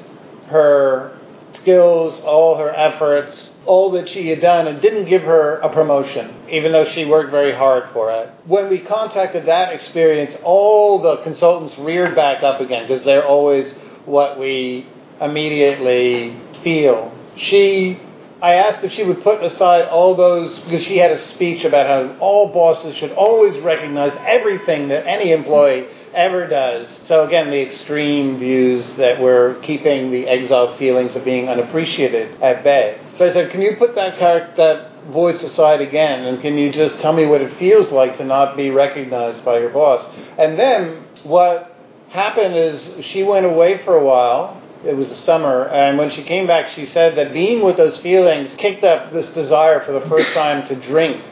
her 0.47 1.11
skills, 1.61 2.19
all 2.21 2.57
her 2.57 2.69
efforts, 2.69 3.51
all 3.65 3.91
that 3.91 4.09
she 4.09 4.27
had 4.29 4.41
done, 4.41 4.67
and 4.67 4.81
didn't 4.81 5.05
give 5.05 5.21
her 5.23 5.57
a 5.57 5.69
promotion, 5.69 6.33
even 6.49 6.71
though 6.71 6.85
she 6.85 7.05
worked 7.05 7.31
very 7.31 7.53
hard 7.53 7.91
for 7.93 8.11
it. 8.11 8.29
When 8.45 8.69
we 8.69 8.79
contacted 8.79 9.45
that 9.45 9.73
experience, 9.73 10.35
all 10.43 11.01
the 11.01 11.17
consultants 11.17 11.77
reared 11.77 12.15
back 12.15 12.43
up 12.43 12.59
again 12.61 12.87
because 12.87 13.03
they're 13.03 13.25
always 13.25 13.71
what 14.05 14.39
we 14.39 14.87
immediately 15.19 16.35
feel. 16.63 17.15
She 17.35 17.99
I 18.41 18.55
asked 18.55 18.83
if 18.83 18.91
she 18.93 19.03
would 19.03 19.21
put 19.21 19.43
aside 19.43 19.83
all 19.83 20.15
those, 20.15 20.57
because 20.59 20.83
she 20.83 20.97
had 20.97 21.11
a 21.11 21.19
speech 21.19 21.63
about 21.63 21.85
how 21.85 22.17
all 22.17 22.51
bosses 22.51 22.95
should 22.95 23.11
always 23.11 23.55
recognize 23.59 24.13
everything 24.25 24.87
that 24.87 25.05
any 25.05 25.31
employee 25.31 25.87
ever 26.13 26.47
does. 26.47 26.89
So, 27.05 27.25
again, 27.25 27.49
the 27.49 27.61
extreme 27.61 28.37
views 28.37 28.95
that 28.95 29.19
were 29.19 29.59
keeping 29.61 30.11
the 30.11 30.27
exiled 30.27 30.77
feelings 30.77 31.15
of 31.15 31.25
being 31.25 31.49
unappreciated 31.49 32.41
at 32.41 32.63
bay. 32.63 32.99
So 33.17 33.25
I 33.25 33.31
said, 33.31 33.51
Can 33.51 33.61
you 33.61 33.75
put 33.77 33.95
that, 33.95 34.17
character, 34.17 34.53
that 34.57 35.05
voice 35.11 35.43
aside 35.43 35.81
again, 35.81 36.25
and 36.25 36.39
can 36.39 36.57
you 36.57 36.71
just 36.71 36.99
tell 36.99 37.13
me 37.13 37.25
what 37.25 37.41
it 37.41 37.57
feels 37.57 37.91
like 37.91 38.17
to 38.17 38.25
not 38.25 38.55
be 38.55 38.69
recognized 38.69 39.43
by 39.43 39.59
your 39.59 39.69
boss? 39.69 40.07
And 40.37 40.57
then 40.57 41.05
what 41.23 41.75
happened 42.09 42.55
is 42.55 43.05
she 43.05 43.23
went 43.23 43.45
away 43.45 43.83
for 43.83 43.95
a 43.95 44.03
while 44.03 44.61
it 44.83 44.95
was 44.97 45.09
the 45.09 45.15
summer, 45.15 45.67
and 45.67 45.97
when 45.97 46.09
she 46.09 46.23
came 46.23 46.47
back, 46.47 46.69
she 46.69 46.87
said 46.87 47.15
that 47.15 47.33
being 47.33 47.63
with 47.63 47.77
those 47.77 47.99
feelings 47.99 48.55
kicked 48.55 48.83
up 48.83 49.13
this 49.13 49.29
desire 49.29 49.85
for 49.85 49.91
the 49.91 50.07
first 50.09 50.33
time 50.33 50.67
to 50.67 50.75
drink 50.75 51.23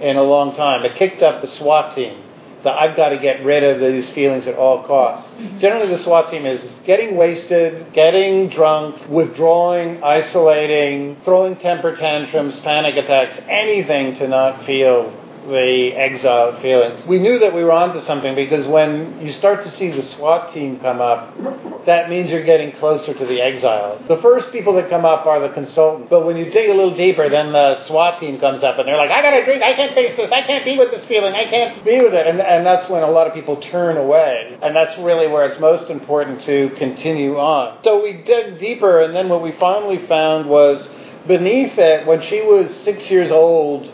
in 0.00 0.16
a 0.16 0.22
long 0.22 0.54
time. 0.54 0.84
It 0.84 0.94
kicked 0.94 1.22
up 1.22 1.40
the 1.40 1.46
SWAT 1.46 1.94
team. 1.94 2.23
That 2.64 2.78
I've 2.78 2.96
got 2.96 3.10
to 3.10 3.18
get 3.18 3.44
rid 3.44 3.62
of 3.62 3.80
these 3.80 4.10
feelings 4.10 4.46
at 4.46 4.56
all 4.56 4.84
costs. 4.84 5.34
Generally, 5.58 5.88
the 5.88 5.98
SWAT 5.98 6.30
team 6.30 6.46
is 6.46 6.64
getting 6.84 7.16
wasted, 7.16 7.92
getting 7.92 8.48
drunk, 8.48 9.08
withdrawing, 9.08 10.02
isolating, 10.02 11.16
throwing 11.24 11.56
temper 11.56 11.94
tantrums, 11.96 12.58
panic 12.60 12.96
attacks, 12.96 13.38
anything 13.48 14.14
to 14.16 14.28
not 14.28 14.64
feel 14.64 15.12
the 15.46 15.92
exiled 15.94 16.60
feelings. 16.60 17.06
We 17.06 17.18
knew 17.18 17.38
that 17.38 17.54
we 17.54 17.64
were 17.64 17.72
onto 17.72 18.00
something 18.00 18.34
because 18.34 18.66
when 18.66 19.20
you 19.20 19.32
start 19.32 19.62
to 19.64 19.70
see 19.70 19.90
the 19.90 20.02
SWAT 20.02 20.52
team 20.52 20.78
come 20.80 21.00
up, 21.00 21.34
that 21.86 22.08
means 22.08 22.30
you're 22.30 22.44
getting 22.44 22.72
closer 22.72 23.12
to 23.12 23.26
the 23.26 23.42
exile. 23.42 24.02
The 24.08 24.16
first 24.18 24.52
people 24.52 24.72
that 24.74 24.88
come 24.88 25.04
up 25.04 25.26
are 25.26 25.40
the 25.40 25.50
consultants, 25.50 26.08
but 26.08 26.24
when 26.24 26.36
you 26.36 26.50
dig 26.50 26.70
a 26.70 26.74
little 26.74 26.96
deeper, 26.96 27.28
then 27.28 27.52
the 27.52 27.78
SWAT 27.82 28.20
team 28.20 28.40
comes 28.40 28.64
up 28.64 28.78
and 28.78 28.88
they're 28.88 28.96
like, 28.96 29.10
I 29.10 29.22
gotta 29.22 29.44
drink, 29.44 29.62
I 29.62 29.74
can't 29.74 29.94
face 29.94 30.16
this, 30.16 30.32
I 30.32 30.42
can't 30.42 30.64
be 30.64 30.78
with 30.78 30.90
this 30.90 31.04
feeling, 31.04 31.34
I 31.34 31.44
can't 31.44 31.84
be 31.84 32.00
with 32.00 32.14
it. 32.14 32.26
And, 32.26 32.40
and 32.40 32.64
that's 32.64 32.88
when 32.88 33.02
a 33.02 33.10
lot 33.10 33.26
of 33.26 33.34
people 33.34 33.56
turn 33.56 33.96
away. 33.96 34.58
And 34.62 34.74
that's 34.74 34.96
really 34.98 35.26
where 35.26 35.46
it's 35.46 35.60
most 35.60 35.90
important 35.90 36.42
to 36.42 36.70
continue 36.76 37.38
on. 37.38 37.78
So 37.84 38.02
we 38.02 38.22
dug 38.22 38.58
deeper, 38.58 39.00
and 39.00 39.14
then 39.14 39.28
what 39.28 39.42
we 39.42 39.52
finally 39.52 40.06
found 40.06 40.48
was 40.48 40.88
beneath 41.26 41.78
it, 41.78 42.06
when 42.06 42.20
she 42.20 42.42
was 42.42 42.74
six 42.74 43.10
years 43.10 43.30
old, 43.30 43.90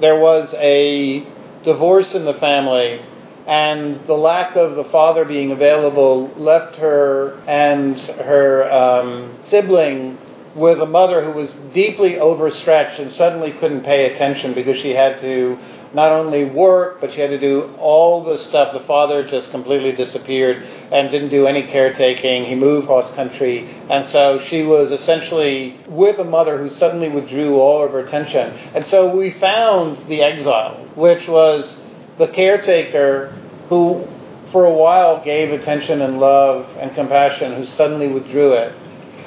there 0.00 0.18
was 0.18 0.52
a 0.54 1.26
divorce 1.64 2.14
in 2.14 2.24
the 2.24 2.34
family, 2.34 3.00
and 3.46 4.06
the 4.06 4.14
lack 4.14 4.56
of 4.56 4.76
the 4.76 4.84
father 4.84 5.24
being 5.24 5.50
available 5.50 6.28
left 6.36 6.76
her 6.76 7.40
and 7.46 7.98
her 8.00 8.70
um, 8.72 9.38
sibling 9.42 10.18
with 10.54 10.80
a 10.80 10.86
mother 10.86 11.24
who 11.24 11.32
was 11.32 11.52
deeply 11.72 12.18
overstretched 12.18 12.98
and 12.98 13.10
suddenly 13.12 13.52
couldn't 13.52 13.82
pay 13.82 14.12
attention 14.12 14.52
because 14.54 14.78
she 14.78 14.90
had 14.90 15.20
to 15.20 15.58
not 15.92 16.12
only 16.12 16.44
work, 16.44 17.00
but 17.00 17.12
she 17.12 17.20
had 17.20 17.30
to 17.30 17.38
do 17.38 17.74
all 17.78 18.22
the 18.22 18.38
stuff. 18.38 18.72
The 18.72 18.80
father 18.80 19.26
just 19.26 19.50
completely 19.50 19.92
disappeared 19.92 20.62
and 20.92 21.10
didn't 21.10 21.30
do 21.30 21.46
any 21.46 21.64
caretaking. 21.64 22.44
He 22.44 22.54
moved 22.54 22.86
cross 22.86 23.10
country. 23.12 23.68
And 23.88 24.06
so 24.06 24.40
she 24.40 24.62
was 24.62 24.90
essentially 24.92 25.78
with 25.88 26.18
a 26.18 26.24
mother 26.24 26.58
who 26.58 26.68
suddenly 26.68 27.08
withdrew 27.08 27.58
all 27.58 27.84
of 27.84 27.92
her 27.92 28.00
attention. 28.00 28.50
And 28.74 28.86
so 28.86 29.14
we 29.14 29.32
found 29.32 30.08
the 30.08 30.22
exile, 30.22 30.86
which 30.94 31.26
was 31.26 31.76
the 32.18 32.28
caretaker 32.28 33.36
who 33.68 34.06
for 34.52 34.64
a 34.64 34.72
while 34.72 35.22
gave 35.22 35.52
attention 35.52 36.02
and 36.02 36.18
love 36.18 36.68
and 36.78 36.94
compassion, 36.94 37.54
who 37.54 37.64
suddenly 37.64 38.08
withdrew 38.08 38.52
it. 38.54 38.74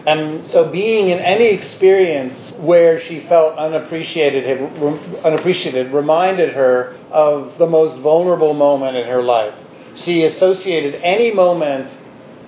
And 0.05 0.49
so, 0.49 0.69
being 0.69 1.09
in 1.09 1.19
any 1.19 1.45
experience 1.45 2.51
where 2.57 2.99
she 2.99 3.21
felt 3.21 3.57
unappreciated, 3.57 4.59
unappreciated 5.23 5.93
reminded 5.93 6.53
her 6.53 6.97
of 7.09 7.57
the 7.57 7.67
most 7.67 7.97
vulnerable 7.99 8.53
moment 8.53 8.97
in 8.97 9.07
her 9.07 9.23
life. 9.23 9.55
She 9.95 10.25
associated 10.25 10.95
any 10.95 11.33
moment, 11.33 11.97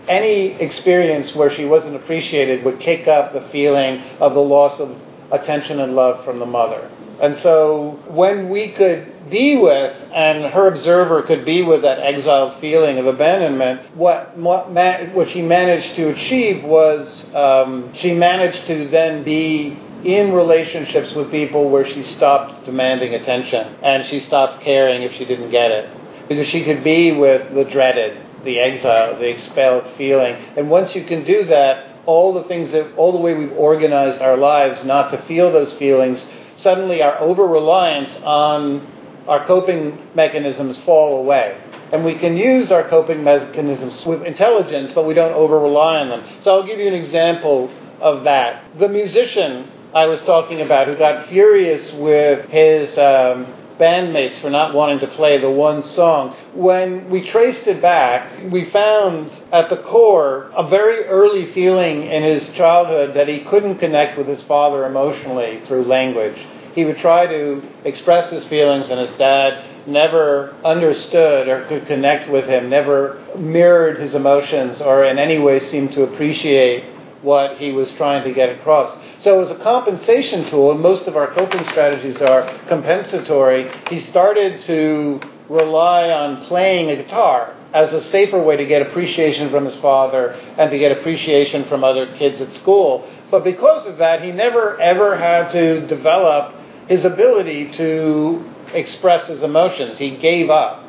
any 0.07 0.47
experience 0.59 1.33
where 1.33 1.49
she 1.49 1.63
wasn't 1.63 1.95
appreciated 1.95 2.65
would 2.65 2.79
kick 2.79 3.07
up 3.07 3.31
the 3.31 3.47
feeling 3.49 4.01
of 4.19 4.33
the 4.33 4.41
loss 4.41 4.81
of 4.81 4.93
attention 5.31 5.79
and 5.79 5.95
love 5.95 6.25
from 6.25 6.39
the 6.39 6.45
mother. 6.45 6.91
And 7.21 7.37
so, 7.39 7.99
when 8.07 8.49
we 8.49 8.71
could 8.71 9.29
be 9.29 9.57
with, 9.57 9.95
and 10.13 10.53
her 10.53 10.67
observer 10.67 11.23
could 11.23 11.45
be 11.45 11.63
with 11.63 11.81
that 11.81 11.99
exiled 11.99 12.59
feeling 12.59 12.99
of 12.99 13.07
abandonment, 13.07 13.81
what, 13.95 14.37
what, 14.37 14.69
what 15.13 15.29
she 15.29 15.41
managed 15.41 15.95
to 15.95 16.09
achieve 16.09 16.63
was 16.63 17.25
um, 17.33 17.93
she 17.93 18.13
managed 18.13 18.67
to 18.67 18.87
then 18.89 19.23
be 19.23 19.79
in 20.03 20.31
relationships 20.33 21.13
with 21.15 21.31
people 21.31 21.69
where 21.69 21.85
she 21.85 22.03
stopped 22.03 22.65
demanding 22.65 23.15
attention 23.15 23.75
and 23.81 24.05
she 24.07 24.19
stopped 24.19 24.61
caring 24.61 25.01
if 25.01 25.11
she 25.13 25.25
didn't 25.25 25.49
get 25.49 25.71
it. 25.71 25.89
Because 26.29 26.47
she 26.47 26.63
could 26.63 26.83
be 26.83 27.11
with 27.11 27.53
the 27.53 27.65
dreaded, 27.65 28.21
the 28.43 28.59
exile, 28.59 29.17
the 29.17 29.29
expelled 29.29 29.85
feeling. 29.97 30.35
And 30.55 30.69
once 30.69 30.95
you 30.95 31.03
can 31.03 31.23
do 31.23 31.45
that, 31.45 31.87
all 32.05 32.33
the 32.33 32.43
things 32.43 32.71
that, 32.71 32.95
all 32.97 33.11
the 33.11 33.19
way 33.19 33.33
we've 33.33 33.53
organized 33.53 34.21
our 34.21 34.37
lives 34.37 34.83
not 34.83 35.09
to 35.11 35.21
feel 35.23 35.51
those 35.51 35.73
feelings, 35.73 36.25
suddenly 36.55 37.01
our 37.01 37.19
over 37.19 37.45
reliance 37.45 38.15
on 38.17 38.91
our 39.27 39.45
coping 39.45 39.99
mechanisms 40.13 40.77
fall 40.79 41.19
away. 41.19 41.61
And 41.91 42.03
we 42.03 42.15
can 42.15 42.37
use 42.37 42.71
our 42.71 42.87
coping 42.87 43.23
mechanisms 43.23 44.05
with 44.05 44.23
intelligence, 44.23 44.91
but 44.93 45.05
we 45.05 45.13
don't 45.13 45.33
over 45.33 45.59
rely 45.59 45.99
on 45.99 46.09
them. 46.09 46.23
So 46.41 46.51
I'll 46.51 46.65
give 46.65 46.79
you 46.79 46.87
an 46.87 46.93
example 46.93 47.71
of 47.99 48.23
that. 48.23 48.63
The 48.77 48.89
musician 48.89 49.71
I 49.93 50.07
was 50.07 50.21
talking 50.23 50.61
about 50.61 50.87
who 50.87 50.95
got 50.97 51.27
furious 51.29 51.91
with 51.93 52.49
his 52.49 52.97
um, 52.97 53.47
bandmates 53.79 54.39
for 54.39 54.49
not 54.49 54.73
wanting 54.73 54.99
to 54.99 55.07
play 55.07 55.37
the 55.37 55.49
one 55.49 55.81
song. 55.81 56.35
When 56.53 57.09
we 57.09 57.21
traced 57.21 57.67
it 57.67 57.81
back, 57.81 58.51
we 58.51 58.69
found 58.69 59.31
at 59.51 59.69
the 59.69 59.77
core 59.77 60.51
a 60.55 60.67
very 60.67 61.05
early 61.05 61.51
feeling 61.53 62.03
in 62.03 62.23
his 62.23 62.49
childhood 62.49 63.15
that 63.15 63.27
he 63.27 63.43
couldn't 63.43 63.79
connect 63.79 64.17
with 64.17 64.27
his 64.27 64.41
father 64.43 64.85
emotionally 64.85 65.61
through 65.65 65.83
language 65.83 66.37
he 66.75 66.83
would 66.83 66.97
try 66.97 67.25
to 67.25 67.63
express 67.85 68.29
his 68.29 68.45
feelings, 68.45 68.89
and 68.89 68.99
his 68.99 69.17
dad 69.17 69.87
never 69.87 70.53
understood 70.65 71.47
or 71.47 71.65
could 71.67 71.87
connect 71.87 72.29
with 72.29 72.45
him, 72.45 72.69
never 72.69 73.23
mirrored 73.37 73.97
his 73.97 74.13
emotions, 74.13 74.81
or 74.81 75.05
in 75.05 75.17
any 75.17 75.39
way 75.39 75.59
seemed 75.59 75.93
to 75.93 76.03
appreciate 76.03 76.83
what 77.25 77.57
he 77.57 77.71
was 77.71 77.91
trying 77.93 78.23
to 78.23 78.31
get 78.31 78.49
across. 78.49 78.95
So, 79.19 79.41
as 79.41 79.49
a 79.49 79.55
compensation 79.55 80.47
tool, 80.47 80.71
and 80.71 80.79
most 80.79 81.07
of 81.07 81.17
our 81.17 81.33
coping 81.33 81.63
strategies 81.65 82.21
are 82.21 82.43
compensatory, 82.67 83.69
he 83.89 83.99
started 83.99 84.61
to 84.63 85.19
rely 85.49 86.11
on 86.11 86.45
playing 86.45 86.89
a 86.91 86.95
guitar 86.95 87.53
as 87.73 87.91
a 87.91 88.01
safer 88.01 88.41
way 88.41 88.55
to 88.55 88.65
get 88.65 88.81
appreciation 88.81 89.49
from 89.49 89.65
his 89.65 89.75
father 89.75 90.29
and 90.57 90.71
to 90.71 90.77
get 90.77 90.91
appreciation 90.97 91.65
from 91.65 91.83
other 91.83 92.15
kids 92.15 92.39
at 92.39 92.51
school. 92.53 93.05
But 93.29 93.43
because 93.43 93.85
of 93.85 93.97
that, 93.97 94.23
he 94.23 94.31
never 94.31 94.79
ever 94.79 95.17
had 95.17 95.49
to 95.49 95.85
develop 95.87 96.55
his 96.87 97.03
ability 97.03 97.71
to 97.73 98.49
express 98.73 99.27
his 99.27 99.43
emotions. 99.43 99.97
He 99.97 100.17
gave 100.17 100.49
up 100.49 100.83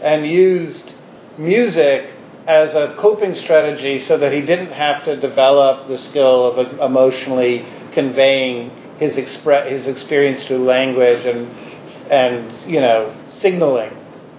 and 0.00 0.26
used 0.26 0.94
music 1.36 2.10
as 2.46 2.74
a 2.74 2.94
coping 2.98 3.34
strategy 3.34 4.00
so 4.00 4.18
that 4.18 4.32
he 4.32 4.40
didn't 4.40 4.72
have 4.72 5.04
to 5.04 5.16
develop 5.16 5.88
the 5.88 5.98
skill 5.98 6.52
of 6.52 6.58
uh, 6.58 6.84
emotionally 6.84 7.64
conveying 7.92 8.70
his, 8.98 9.16
expre- 9.16 9.70
his 9.70 9.86
experience 9.86 10.44
through 10.44 10.64
language 10.64 11.24
and, 11.24 11.48
and, 12.10 12.70
you 12.70 12.80
know, 12.80 13.14
signaling. 13.28 13.96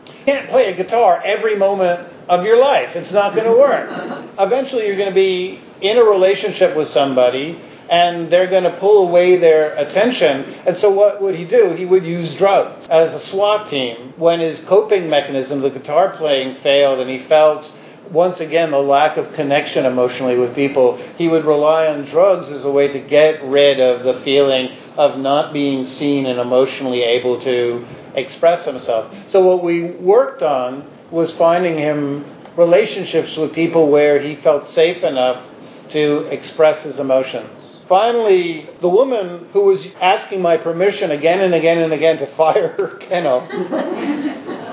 You 0.08 0.26
can't 0.26 0.50
play 0.50 0.72
a 0.72 0.76
guitar 0.76 1.22
every 1.24 1.56
moment 1.56 2.08
of 2.30 2.46
your 2.46 2.58
life. 2.58 2.96
It's 2.96 3.12
not 3.12 3.36
going 3.36 3.48
to 3.48 3.58
work. 3.58 4.26
Eventually, 4.40 4.88
you're 4.88 4.98
going 4.98 5.10
to 5.10 5.16
be 5.16 5.60
in 5.82 5.98
a 5.98 6.04
relationship 6.04 6.76
with 6.76 6.88
somebody 6.88 7.60
and 7.90 8.32
they're 8.32 8.50
going 8.50 8.64
to 8.64 8.78
pull 8.80 9.10
away 9.10 9.36
their 9.36 9.76
attention. 9.76 10.46
And 10.66 10.78
so, 10.78 10.90
what 10.90 11.22
would 11.22 11.36
he 11.36 11.44
do? 11.44 11.72
He 11.72 11.86
would 11.86 12.06
use 12.06 12.34
drugs 12.36 12.88
as 12.88 13.14
a 13.14 13.20
SWAT 13.28 13.70
team. 13.70 14.14
When 14.16 14.40
his 14.40 14.60
coping 14.62 15.10
mechanism, 15.10 15.60
the 15.60 15.70
guitar 15.70 16.16
playing, 16.16 16.62
failed, 16.62 17.02
and 17.02 17.10
he 17.10 17.20
felt 17.28 17.70
once 18.12 18.42
again 18.42 18.72
the 18.72 18.78
lack 18.78 19.18
of 19.18 19.32
connection 19.34 19.86
emotionally 19.86 20.38
with 20.38 20.54
people, 20.54 20.98
he 21.18 21.28
would 21.28 21.46
rely 21.46 21.88
on 21.88 22.06
drugs 22.06 22.50
as 22.50 22.66
a 22.66 22.72
way 22.72 22.88
to 22.88 23.00
get 23.00 23.44
rid 23.44 23.80
of 23.80 24.04
the 24.04 24.22
feeling 24.24 24.70
of 24.98 25.18
not 25.18 25.54
being 25.54 25.86
seen 25.86 26.26
and 26.26 26.40
emotionally 26.40 27.04
able 27.04 27.40
to 27.40 27.86
express 28.16 28.66
himself. 28.66 29.14
So, 29.28 29.42
what 29.42 29.64
we 29.64 29.84
worked 29.92 30.44
on 30.44 30.90
was 31.10 31.32
finding 31.34 31.78
him 31.78 32.26
relationships 32.58 33.38
with 33.38 33.54
people 33.54 33.90
where 33.90 34.20
he 34.20 34.36
felt 34.36 34.68
safe 34.68 35.04
enough 35.04 35.46
to 35.92 36.28
express 36.32 36.84
his 36.84 37.00
emotions. 37.00 37.82
Finally, 37.88 38.70
the 38.82 38.90
woman 38.90 39.48
who 39.52 39.62
was 39.62 39.86
asking 40.00 40.42
my 40.42 40.58
permission 40.58 41.12
again 41.12 41.42
and 41.42 41.54
again 41.54 41.80
and 41.80 41.94
again 41.94 42.18
to 42.18 42.28
fire 42.36 42.70
her 42.78 42.98
kennel, 42.98 43.48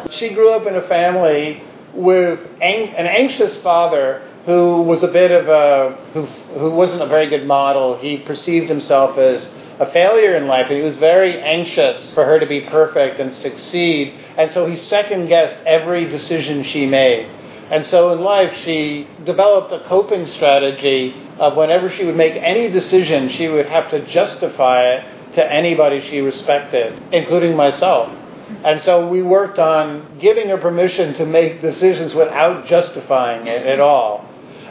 she 0.11 0.31
grew 0.31 0.51
up 0.51 0.67
in 0.67 0.75
a 0.75 0.89
family 0.89 1.63
with 1.95 2.41
an 2.61 3.07
anxious 3.07 3.57
father 3.59 4.23
who 4.45 4.83
was 4.83 5.03
a 5.03 5.09
bit 5.09 5.31
of 5.31 5.49
a 5.49 5.97
who 6.13 6.23
who 6.59 6.71
wasn't 6.71 7.03
a 7.03 7.07
very 7.07 7.29
good 7.29 7.47
model. 7.47 7.99
He 7.99 8.19
perceived 8.19 8.69
himself 8.69 9.19
as 9.19 9.49
a 9.79 9.91
failure 9.93 10.37
in 10.37 10.47
life, 10.47 10.67
and 10.69 10.77
he 10.77 10.83
was 10.83 10.97
very 10.97 11.41
anxious 11.41 12.13
for 12.15 12.25
her 12.25 12.41
to 12.41 12.47
be 12.47 12.63
perfect 12.63 13.21
and 13.21 13.33
succeed. 13.33 14.15
And 14.37 14.51
so 14.51 14.67
he 14.67 14.75
second 14.77 15.29
guessed 15.29 15.57
every 15.67 16.07
decision 16.07 16.63
she 16.63 16.87
made. 16.87 17.27
And 17.71 17.85
so 17.85 18.13
in 18.13 18.21
life, 18.21 18.55
she 18.65 19.07
developed 19.25 19.73
a 19.73 19.81
coping 19.87 20.27
strategy 20.27 21.15
of 21.39 21.57
whenever 21.57 21.91
she 21.91 22.05
would 22.05 22.17
make 22.17 22.35
any 22.35 22.69
decision, 22.69 23.29
she 23.29 23.49
would 23.49 23.67
have 23.67 23.91
to 23.91 24.05
justify 24.07 24.95
it 24.95 25.35
to 25.35 25.53
anybody 25.53 26.01
she 26.01 26.21
respected, 26.21 27.01
including 27.13 27.55
myself. 27.55 28.11
And 28.65 28.81
so 28.81 29.09
we 29.09 29.23
worked 29.23 29.59
on 29.59 30.19
giving 30.19 30.49
her 30.49 30.59
permission 30.59 31.15
to 31.15 31.27
make 31.27 31.61
decisions 31.61 32.15
without 32.15 32.67
justifying 32.67 33.47
it 33.47 33.67
at 33.67 33.81
all. 33.81 34.25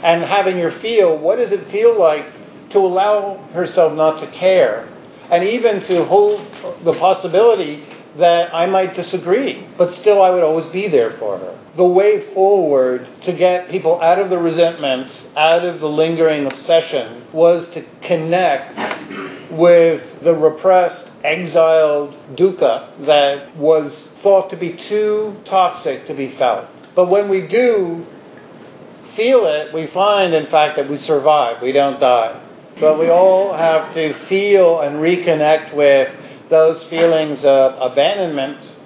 And 0.03 0.23
having 0.23 0.57
her 0.59 0.71
feel 0.71 1.17
what 1.17 1.37
does 1.37 1.51
it 1.51 1.67
feel 1.71 1.97
like 1.97 2.25
to 2.69 2.79
allow 2.79 3.37
herself 3.53 3.93
not 3.93 4.19
to 4.19 4.27
care 4.27 4.87
and 5.29 5.43
even 5.43 5.81
to 5.83 6.05
hold 6.05 6.45
the 6.83 6.93
possibility 6.93 7.85
that 8.17 8.53
I 8.53 8.65
might 8.65 8.95
disagree, 8.95 9.67
but 9.77 9.93
still 9.93 10.21
I 10.21 10.29
would 10.29 10.43
always 10.43 10.65
be 10.67 10.87
there 10.87 11.11
for 11.17 11.37
her. 11.37 11.56
The 11.77 11.85
way 11.85 12.33
forward 12.33 13.07
to 13.21 13.33
get 13.33 13.69
people 13.69 14.01
out 14.01 14.17
of 14.17 14.31
the 14.31 14.39
resentment, 14.39 15.11
out 15.35 15.63
of 15.63 15.79
the 15.79 15.87
lingering 15.87 16.47
obsession, 16.47 17.27
was 17.31 17.69
to 17.69 17.85
connect 18.01 19.51
with 19.51 20.21
the 20.21 20.33
repressed, 20.33 21.07
exiled 21.23 22.15
dukkha 22.35 23.05
that 23.05 23.55
was 23.55 24.09
thought 24.23 24.49
to 24.49 24.57
be 24.57 24.73
too 24.73 25.37
toxic 25.45 26.07
to 26.07 26.15
be 26.15 26.35
felt. 26.35 26.65
But 26.95 27.09
when 27.09 27.29
we 27.29 27.41
do 27.41 28.07
feel 29.15 29.45
it, 29.45 29.71
we 29.71 29.85
find, 29.85 30.33
in 30.33 30.47
fact, 30.47 30.77
that 30.77 30.89
we 30.89 30.97
survive, 30.97 31.61
we 31.61 31.73
don't 31.73 31.99
die. 31.99 32.41
But 32.79 32.97
we 32.97 33.09
all 33.09 33.53
have 33.53 33.93
to 33.93 34.13
feel 34.25 34.79
and 34.79 34.95
reconnect 34.95 35.75
with 35.75 36.11
those 36.49 36.83
feelings 36.85 37.43
of 37.43 37.75
abandonment, 37.79 38.76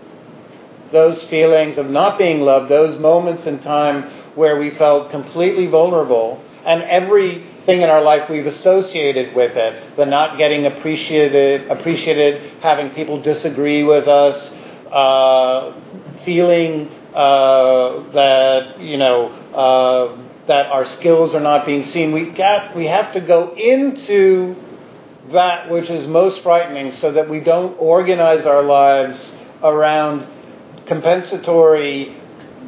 those 0.91 1.23
feelings 1.23 1.77
of 1.77 1.89
not 1.89 2.17
being 2.17 2.41
loved, 2.41 2.69
those 2.69 2.97
moments 2.99 3.45
in 3.45 3.59
time 3.59 4.03
where 4.35 4.57
we 4.57 4.71
felt 4.71 5.11
completely 5.11 5.67
vulnerable, 5.67 6.41
and 6.65 6.83
everything 6.83 7.81
in 7.81 7.89
our 7.89 8.01
life 8.01 8.29
we've 8.29 8.45
associated 8.45 9.35
with 9.35 9.55
it 9.55 9.95
the 9.95 10.05
not 10.05 10.37
getting 10.37 10.65
appreciated, 10.65 11.69
appreciated 11.69 12.61
having 12.61 12.89
people 12.91 13.21
disagree 13.21 13.83
with 13.83 14.07
us, 14.07 14.49
uh, 14.91 15.73
feeling 16.25 16.87
uh, 17.13 18.11
that, 18.13 18.79
you 18.79 18.97
know, 18.97 19.27
uh, 19.53 20.17
that 20.47 20.67
our 20.67 20.85
skills 20.85 21.35
are 21.35 21.41
not 21.41 21.65
being 21.65 21.83
seen. 21.83 22.11
We 22.11 22.29
got 22.29 22.75
we 22.75 22.87
have 22.87 23.13
to 23.13 23.21
go 23.21 23.53
into 23.53 24.55
that 25.31 25.69
which 25.69 25.89
is 25.89 26.07
most 26.07 26.41
frightening 26.41 26.91
so 26.93 27.11
that 27.11 27.29
we 27.29 27.39
don't 27.39 27.75
organize 27.79 28.45
our 28.45 28.63
lives 28.63 29.31
around 29.63 30.27
compensatory, 30.85 32.15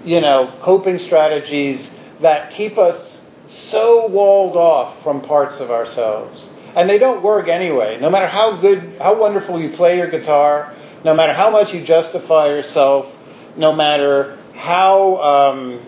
you 0.06 0.22
know, 0.22 0.58
coping 0.62 0.98
strategies 1.00 1.90
that 2.22 2.52
keep 2.52 2.78
us 2.78 3.22
so 3.50 4.08
walled 4.08 4.56
off 4.56 5.04
from 5.04 5.22
parts 5.22 5.60
of 5.60 5.72
ourselves. 5.72 6.50
And 6.76 6.90
they 6.90 6.98
don't 6.98 7.24
work 7.24 7.48
anyway. 7.48 8.00
No 8.00 8.10
matter 8.10 8.28
how 8.28 8.60
good, 8.60 8.98
how 9.00 9.20
wonderful 9.20 9.60
you 9.62 9.72
play 9.72 9.98
your 9.98 10.10
guitar, 10.10 10.76
no 11.04 11.14
matter 11.14 11.34
how 11.34 11.52
much 11.52 11.74
you 11.74 11.84
justify 11.84 12.48
yourself, 12.48 13.12
no 13.58 13.74
matter 13.74 14.40
how 14.56 15.18
um, 15.18 15.86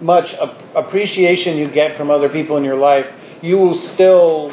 much 0.00 0.34
appreciation 0.74 1.56
you 1.56 1.68
get 1.70 1.96
from 1.96 2.10
other 2.10 2.28
people 2.28 2.56
in 2.56 2.64
your 2.64 2.76
life, 2.76 3.06
you 3.42 3.58
will 3.58 3.76
still 3.76 4.50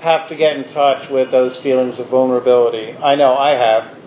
have 0.00 0.28
to 0.28 0.36
get 0.36 0.56
in 0.56 0.64
touch 0.70 1.08
with 1.10 1.30
those 1.30 1.58
feelings 1.60 1.98
of 1.98 2.08
vulnerability. 2.08 2.92
I 2.92 3.14
know 3.14 3.36
I 3.36 3.50
have. 3.50 3.99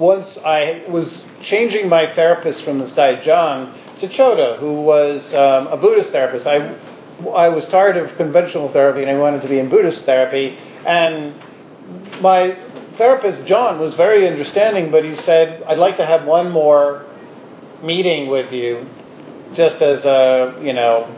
Once 0.00 0.38
I 0.42 0.82
was 0.88 1.22
changing 1.42 1.90
my 1.90 2.12
therapist 2.14 2.64
from 2.64 2.78
this 2.78 2.90
guy, 2.90 3.20
John, 3.20 3.78
to 3.98 4.08
Chodo, 4.08 4.58
who 4.58 4.80
was 4.80 5.32
um, 5.34 5.66
a 5.66 5.76
Buddhist 5.76 6.10
therapist. 6.10 6.46
I, 6.46 6.74
I 7.34 7.50
was 7.50 7.66
tired 7.68 7.98
of 7.98 8.16
conventional 8.16 8.72
therapy 8.72 9.02
and 9.02 9.10
I 9.10 9.18
wanted 9.18 9.42
to 9.42 9.48
be 9.48 9.58
in 9.58 9.68
Buddhist 9.68 10.06
therapy. 10.06 10.58
And 10.86 11.34
my 12.22 12.56
therapist, 12.96 13.44
John, 13.44 13.78
was 13.78 13.92
very 13.92 14.26
understanding, 14.26 14.90
but 14.90 15.04
he 15.04 15.16
said, 15.16 15.62
I'd 15.64 15.76
like 15.76 15.98
to 15.98 16.06
have 16.06 16.24
one 16.24 16.50
more 16.50 17.04
meeting 17.82 18.30
with 18.30 18.52
you 18.52 18.88
just 19.52 19.82
as 19.82 20.06
a, 20.06 20.58
you 20.62 20.72
know, 20.72 21.14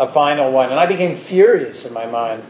a 0.00 0.12
final 0.12 0.50
one. 0.50 0.70
And 0.70 0.80
I 0.80 0.86
became 0.86 1.22
furious 1.22 1.84
in 1.84 1.92
my 1.92 2.06
mind. 2.06 2.42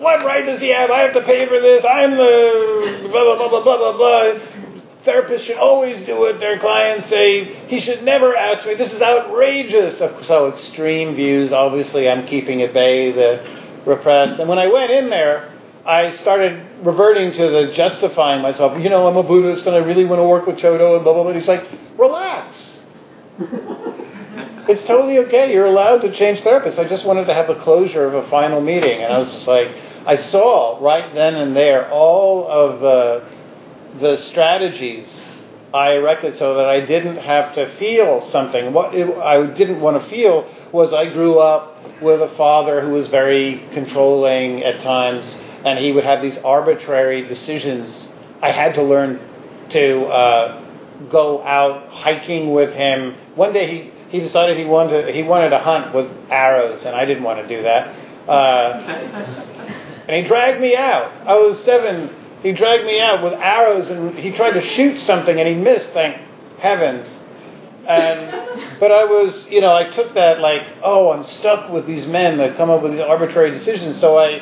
What 0.00 0.24
right 0.24 0.44
does 0.44 0.60
he 0.60 0.68
have? 0.70 0.90
I 0.90 1.00
have 1.00 1.14
to 1.14 1.22
pay 1.22 1.46
for 1.46 1.60
this. 1.60 1.84
I'm 1.84 2.12
the 2.16 3.08
blah, 3.12 3.36
blah, 3.36 3.36
blah, 3.36 3.48
blah, 3.48 3.62
blah, 3.62 3.76
blah, 3.76 3.96
blah. 3.96 4.67
Therapists 5.04 5.40
should 5.40 5.58
always 5.58 6.02
do 6.02 6.18
what 6.18 6.40
their 6.40 6.58
clients 6.58 7.08
say. 7.08 7.66
He 7.68 7.80
should 7.80 8.02
never 8.02 8.34
ask 8.36 8.66
me. 8.66 8.74
This 8.74 8.92
is 8.92 9.00
outrageous. 9.00 9.98
So 9.98 10.48
extreme 10.48 11.14
views. 11.14 11.52
Obviously, 11.52 12.08
I'm 12.08 12.26
keeping 12.26 12.62
at 12.62 12.74
bay 12.74 13.12
the 13.12 13.58
repressed. 13.86 14.38
And 14.38 14.48
when 14.48 14.58
I 14.58 14.66
went 14.66 14.90
in 14.90 15.10
there, 15.10 15.52
I 15.86 16.10
started 16.10 16.84
reverting 16.84 17.32
to 17.32 17.50
the 17.50 17.72
justifying 17.72 18.42
myself. 18.42 18.80
You 18.82 18.90
know, 18.90 19.06
I'm 19.06 19.16
a 19.16 19.22
Buddhist 19.22 19.66
and 19.66 19.74
I 19.74 19.78
really 19.78 20.04
want 20.04 20.20
to 20.20 20.24
work 20.24 20.46
with 20.46 20.56
Chodo 20.56 20.96
and 20.96 21.04
blah, 21.04 21.14
blah, 21.14 21.22
blah. 21.22 21.32
He's 21.32 21.48
like, 21.48 21.66
relax. 21.96 22.80
it's 24.68 24.82
totally 24.82 25.18
okay. 25.20 25.52
You're 25.52 25.66
allowed 25.66 26.02
to 26.02 26.12
change 26.12 26.40
therapists. 26.40 26.78
I 26.78 26.86
just 26.86 27.06
wanted 27.06 27.24
to 27.26 27.34
have 27.34 27.46
the 27.46 27.54
closure 27.54 28.04
of 28.04 28.14
a 28.14 28.28
final 28.28 28.60
meeting. 28.60 29.02
And 29.02 29.12
I 29.12 29.18
was 29.18 29.32
just 29.32 29.46
like, 29.46 29.68
I 30.06 30.16
saw 30.16 30.78
right 30.84 31.14
then 31.14 31.34
and 31.36 31.56
there 31.56 31.90
all 31.90 32.46
of 32.46 32.80
the, 32.80 33.24
the 33.98 34.16
strategies 34.18 35.20
I 35.72 35.96
erected 35.96 36.36
so 36.36 36.54
that 36.54 36.66
I 36.66 36.80
didn't 36.80 37.18
have 37.18 37.54
to 37.54 37.68
feel 37.76 38.22
something. 38.22 38.72
What 38.72 38.94
I 38.94 39.46
didn't 39.46 39.80
want 39.80 40.02
to 40.02 40.08
feel 40.08 40.48
was 40.72 40.92
I 40.92 41.12
grew 41.12 41.38
up 41.38 42.00
with 42.00 42.22
a 42.22 42.28
father 42.36 42.80
who 42.80 42.90
was 42.90 43.08
very 43.08 43.66
controlling 43.72 44.62
at 44.62 44.80
times, 44.80 45.38
and 45.64 45.78
he 45.78 45.92
would 45.92 46.04
have 46.04 46.22
these 46.22 46.38
arbitrary 46.38 47.22
decisions. 47.22 48.08
I 48.40 48.50
had 48.50 48.74
to 48.76 48.82
learn 48.82 49.20
to 49.70 50.04
uh, 50.06 51.08
go 51.10 51.42
out 51.42 51.88
hiking 51.88 52.52
with 52.52 52.72
him. 52.72 53.14
One 53.34 53.52
day 53.52 53.66
he 53.66 53.92
he 54.08 54.20
decided 54.20 54.56
he 54.56 54.64
wanted 54.64 55.06
to, 55.06 55.12
he 55.12 55.22
wanted 55.22 55.50
to 55.50 55.58
hunt 55.58 55.94
with 55.94 56.10
arrows, 56.30 56.86
and 56.86 56.96
I 56.96 57.04
didn't 57.04 57.24
want 57.24 57.46
to 57.46 57.48
do 57.48 57.62
that. 57.64 57.94
Uh, 58.26 58.72
and 60.08 60.16
he 60.16 60.22
dragged 60.26 60.60
me 60.60 60.74
out. 60.76 61.12
I 61.26 61.34
was 61.36 61.62
seven. 61.62 62.14
He 62.42 62.52
dragged 62.52 62.84
me 62.84 63.00
out 63.00 63.22
with 63.22 63.32
arrows, 63.32 63.88
and 63.88 64.18
he 64.18 64.32
tried 64.32 64.52
to 64.52 64.60
shoot 64.60 65.00
something, 65.00 65.38
and 65.38 65.48
he 65.48 65.54
missed. 65.54 65.90
Thank 65.90 66.28
heavens. 66.58 67.18
And 67.86 68.76
but 68.80 68.92
I 68.92 69.04
was, 69.04 69.48
you 69.48 69.60
know, 69.60 69.74
I 69.74 69.84
took 69.84 70.14
that 70.14 70.40
like, 70.40 70.62
oh, 70.82 71.12
I'm 71.12 71.24
stuck 71.24 71.70
with 71.70 71.86
these 71.86 72.06
men 72.06 72.38
that 72.38 72.56
come 72.56 72.70
up 72.70 72.82
with 72.82 72.92
these 72.92 73.00
arbitrary 73.00 73.50
decisions. 73.50 73.98
So 73.98 74.18
I, 74.18 74.38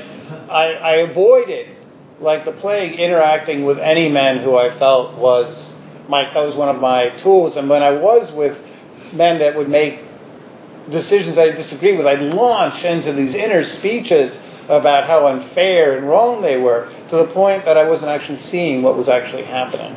I, 0.51 0.65
I 0.73 0.93
avoided, 0.97 1.77
like 2.21 2.45
the 2.45 2.53
plague, 2.53 2.99
interacting 2.99 3.65
with 3.65 3.79
any 3.79 4.09
men 4.09 4.43
who 4.43 4.57
I 4.57 4.77
felt 4.79 5.17
was 5.17 5.75
my 6.09 6.23
that 6.23 6.45
was 6.45 6.55
one 6.55 6.69
of 6.69 6.81
my 6.81 7.11
tools. 7.19 7.57
And 7.57 7.69
when 7.69 7.83
I 7.83 7.91
was 7.91 8.33
with 8.33 8.63
men 9.13 9.39
that 9.39 9.57
would 9.57 9.69
make 9.69 10.01
decisions 10.91 11.37
I 11.37 11.51
disagreed 11.51 11.99
with, 11.99 12.07
I'd 12.07 12.23
launch 12.23 12.85
into 12.85 13.13
these 13.13 13.35
inner 13.35 13.65
speeches 13.65 14.39
about 14.69 15.07
how 15.07 15.27
unfair 15.27 15.97
and 15.97 16.09
wrong 16.09 16.43
they 16.43 16.57
were 16.57 16.93
to 17.11 17.16
the 17.16 17.27
point 17.27 17.64
that 17.64 17.77
I 17.77 17.88
wasn't 17.88 18.11
actually 18.11 18.40
seeing 18.40 18.83
what 18.83 18.97
was 18.97 19.09
actually 19.09 19.45
happening. 19.45 19.95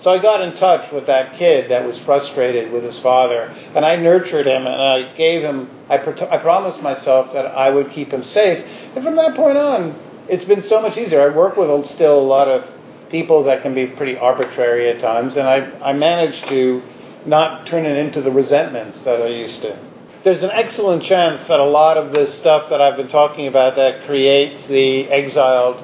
So 0.00 0.12
I 0.12 0.18
got 0.20 0.40
in 0.42 0.54
touch 0.56 0.92
with 0.92 1.06
that 1.06 1.36
kid 1.36 1.70
that 1.70 1.84
was 1.84 1.98
frustrated 1.98 2.72
with 2.72 2.84
his 2.84 2.98
father, 3.00 3.52
and 3.74 3.84
I 3.84 3.96
nurtured 3.96 4.46
him, 4.46 4.66
and 4.66 4.80
I 4.80 5.12
gave 5.14 5.42
him, 5.42 5.68
I, 5.88 5.98
pro- 5.98 6.28
I 6.30 6.38
promised 6.38 6.80
myself 6.80 7.32
that 7.32 7.46
I 7.46 7.70
would 7.70 7.90
keep 7.90 8.12
him 8.12 8.22
safe. 8.22 8.64
And 8.94 9.04
from 9.04 9.16
that 9.16 9.34
point 9.34 9.58
on, 9.58 9.98
it's 10.28 10.44
been 10.44 10.62
so 10.62 10.80
much 10.80 10.96
easier. 10.96 11.20
I 11.20 11.34
work 11.34 11.56
with 11.56 11.86
still 11.86 12.20
a 12.20 12.22
lot 12.22 12.46
of 12.46 12.64
people 13.10 13.44
that 13.44 13.62
can 13.62 13.74
be 13.74 13.86
pretty 13.86 14.16
arbitrary 14.16 14.88
at 14.88 15.00
times, 15.00 15.36
and 15.36 15.48
I, 15.48 15.68
I 15.80 15.92
managed 15.94 16.46
to 16.48 16.82
not 17.26 17.66
turn 17.66 17.84
it 17.84 17.96
into 17.96 18.22
the 18.22 18.30
resentments 18.30 19.00
that 19.00 19.20
I 19.20 19.28
used 19.28 19.62
to. 19.62 19.76
There's 20.24 20.42
an 20.42 20.50
excellent 20.50 21.04
chance 21.04 21.46
that 21.46 21.60
a 21.60 21.64
lot 21.64 21.96
of 21.96 22.12
this 22.12 22.36
stuff 22.38 22.70
that 22.70 22.80
I've 22.80 22.96
been 22.96 23.08
talking 23.08 23.46
about 23.46 23.76
that 23.76 24.04
creates 24.04 24.66
the 24.66 25.08
exiled 25.08 25.80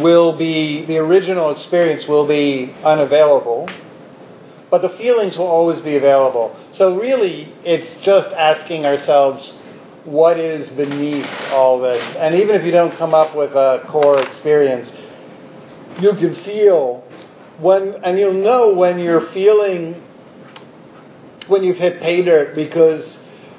will 0.00 0.36
be, 0.36 0.84
the 0.84 0.98
original 0.98 1.50
experience 1.50 2.06
will 2.06 2.28
be 2.28 2.72
unavailable, 2.84 3.68
but 4.70 4.82
the 4.82 4.90
feelings 4.90 5.36
will 5.36 5.48
always 5.48 5.80
be 5.80 5.96
available. 5.96 6.56
So, 6.72 6.96
really, 6.96 7.52
it's 7.64 7.92
just 8.04 8.28
asking 8.28 8.86
ourselves 8.86 9.52
what 10.04 10.38
is 10.38 10.68
beneath 10.68 11.28
all 11.50 11.80
this. 11.80 12.02
And 12.16 12.36
even 12.36 12.54
if 12.54 12.64
you 12.64 12.70
don't 12.70 12.96
come 12.96 13.14
up 13.14 13.34
with 13.34 13.50
a 13.52 13.84
core 13.88 14.22
experience, 14.22 14.92
you 16.00 16.12
can 16.12 16.36
feel 16.36 17.04
when, 17.58 17.96
and 18.04 18.16
you'll 18.16 18.32
know 18.32 18.72
when 18.74 19.00
you're 19.00 19.32
feeling 19.32 20.00
when 21.46 21.62
you've 21.62 21.76
hit 21.76 22.00
pay 22.00 22.22
dirt 22.22 22.54
because 22.54 23.18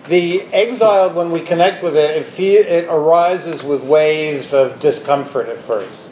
The 0.09 0.43
exiled, 0.53 1.15
when 1.15 1.31
we 1.31 1.41
connect 1.41 1.83
with 1.83 1.95
it, 1.95 2.27
it, 2.37 2.39
it 2.39 2.85
arises 2.85 3.63
with 3.63 3.83
waves 3.83 4.53
of 4.53 4.79
discomfort 4.79 5.49
at 5.49 5.65
first. 5.65 6.11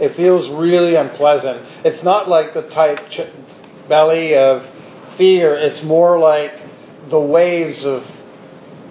It 0.00 0.14
feels 0.16 0.48
really 0.48 0.94
unpleasant. 0.94 1.66
It's 1.84 2.02
not 2.02 2.28
like 2.28 2.54
the 2.54 2.62
tight 2.62 3.10
ch- 3.10 3.28
belly 3.88 4.36
of 4.36 4.64
fear. 5.16 5.56
It's 5.56 5.82
more 5.82 6.18
like 6.18 6.54
the 7.08 7.20
waves 7.20 7.84
of, 7.84 8.04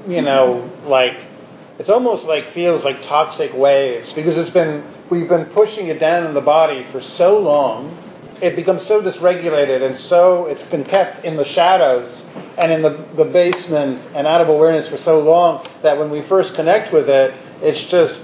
you 0.08 0.22
know, 0.22 0.70
like 0.86 1.18
it's 1.80 1.90
almost 1.90 2.26
like 2.26 2.54
feels 2.54 2.84
like 2.84 3.02
toxic 3.04 3.54
waves 3.54 4.14
because 4.14 4.38
it's 4.38 4.52
been 4.52 4.84
we've 5.10 5.28
been 5.28 5.46
pushing 5.46 5.88
it 5.88 6.00
down 6.00 6.26
in 6.26 6.34
the 6.34 6.42
body 6.42 6.86
for 6.92 7.02
so 7.02 7.40
long. 7.40 7.98
It 8.42 8.56
becomes 8.56 8.86
so 8.88 9.02
dysregulated 9.02 9.82
and 9.82 9.98
so 9.98 10.48
it's 10.48 10.64
been 10.64 10.84
kept 10.84 11.26
in 11.26 11.38
the 11.38 11.46
shadows 11.46 12.26
and 12.58 12.72
in 12.72 12.82
the, 12.82 13.08
the 13.16 13.26
basement 13.26 14.00
and 14.16 14.28
out 14.28 14.42
of 14.42 14.50
awareness 14.50 14.88
for 14.90 14.98
so 14.98 15.20
long 15.20 15.68
that 15.84 15.98
when 15.98 16.10
we 16.10 16.22
first 16.24 16.54
connect 16.56 16.94
with 16.94 17.10
it, 17.10 17.34
it's 17.62 17.84
just 17.86 18.24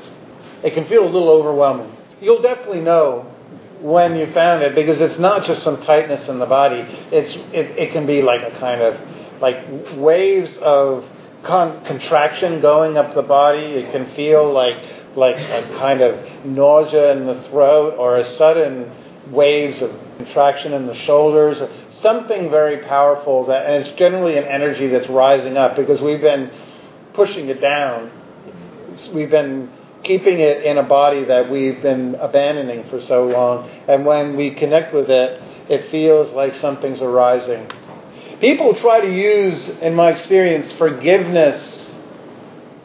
it 0.64 0.74
can 0.74 0.86
feel 0.88 1.04
a 1.04 1.10
little 1.10 1.30
overwhelming. 1.30 1.96
You'll 2.20 2.42
definitely 2.42 2.82
know 2.82 3.32
when 3.82 4.16
you 4.16 4.32
found 4.34 4.64
it 4.64 4.74
because 4.74 5.00
it's 5.00 5.20
not 5.20 5.46
just 5.46 5.64
some 5.64 5.82
tightness 5.84 6.28
in 6.28 6.40
the 6.40 6.46
body. 6.46 6.80
It's 7.12 7.36
it, 7.54 7.78
it 7.78 7.92
can 7.92 8.06
be 8.06 8.22
like 8.22 8.42
a 8.42 8.58
kind 8.60 8.82
of 8.82 9.00
like 9.40 9.66
waves 9.96 10.58
of 10.58 11.06
con- 11.44 11.84
contraction 11.86 12.60
going 12.62 12.98
up 12.98 13.14
the 13.14 13.24
body. 13.24 13.60
It 13.60 13.92
can 13.92 14.14
feel 14.16 14.52
like 14.52 14.78
like 15.16 15.36
a 15.36 15.76
kind 15.80 16.02
of 16.02 16.46
nausea 16.46 17.12
in 17.14 17.26
the 17.26 17.42
throat 17.50 17.96
or 17.98 18.18
a 18.18 18.26
sudden 18.26 18.92
waves 19.32 19.82
of 19.82 19.92
contraction 20.18 20.74
in 20.74 20.86
the 20.86 20.96
shoulders. 20.96 21.60
Something 22.02 22.50
very 22.50 22.86
powerful 22.86 23.48
that, 23.48 23.66
and 23.66 23.86
it's 23.86 23.98
generally 23.98 24.38
an 24.38 24.44
energy 24.44 24.88
that's 24.88 25.10
rising 25.10 25.58
up 25.58 25.76
because 25.76 26.00
we've 26.00 26.22
been 26.22 26.52
pushing 27.14 27.50
it 27.50 27.60
down. 27.60 28.12
We've 29.14 29.32
been 29.32 29.72
keeping 30.04 30.40
it 30.40 30.64
in 30.64 30.78
a 30.78 30.84
body 30.84 31.26
that 31.26 31.50
we've 31.50 31.82
been 31.82 32.16
abandoning 32.16 32.90
for 32.90 33.04
so 33.04 33.28
long. 33.28 33.70
And 33.88 34.06
when 34.06 34.36
we 34.36 34.52
connect 34.52 34.94
with 34.94 35.10
it, 35.10 35.42
it 35.70 35.90
feels 35.90 36.32
like 36.34 36.56
something's 36.56 37.02
arising. 37.02 37.70
People 38.40 38.76
try 38.76 39.02
to 39.02 39.12
use, 39.12 39.68
in 39.68 39.96
my 39.96 40.12
experience, 40.12 40.72
forgiveness 40.74 41.92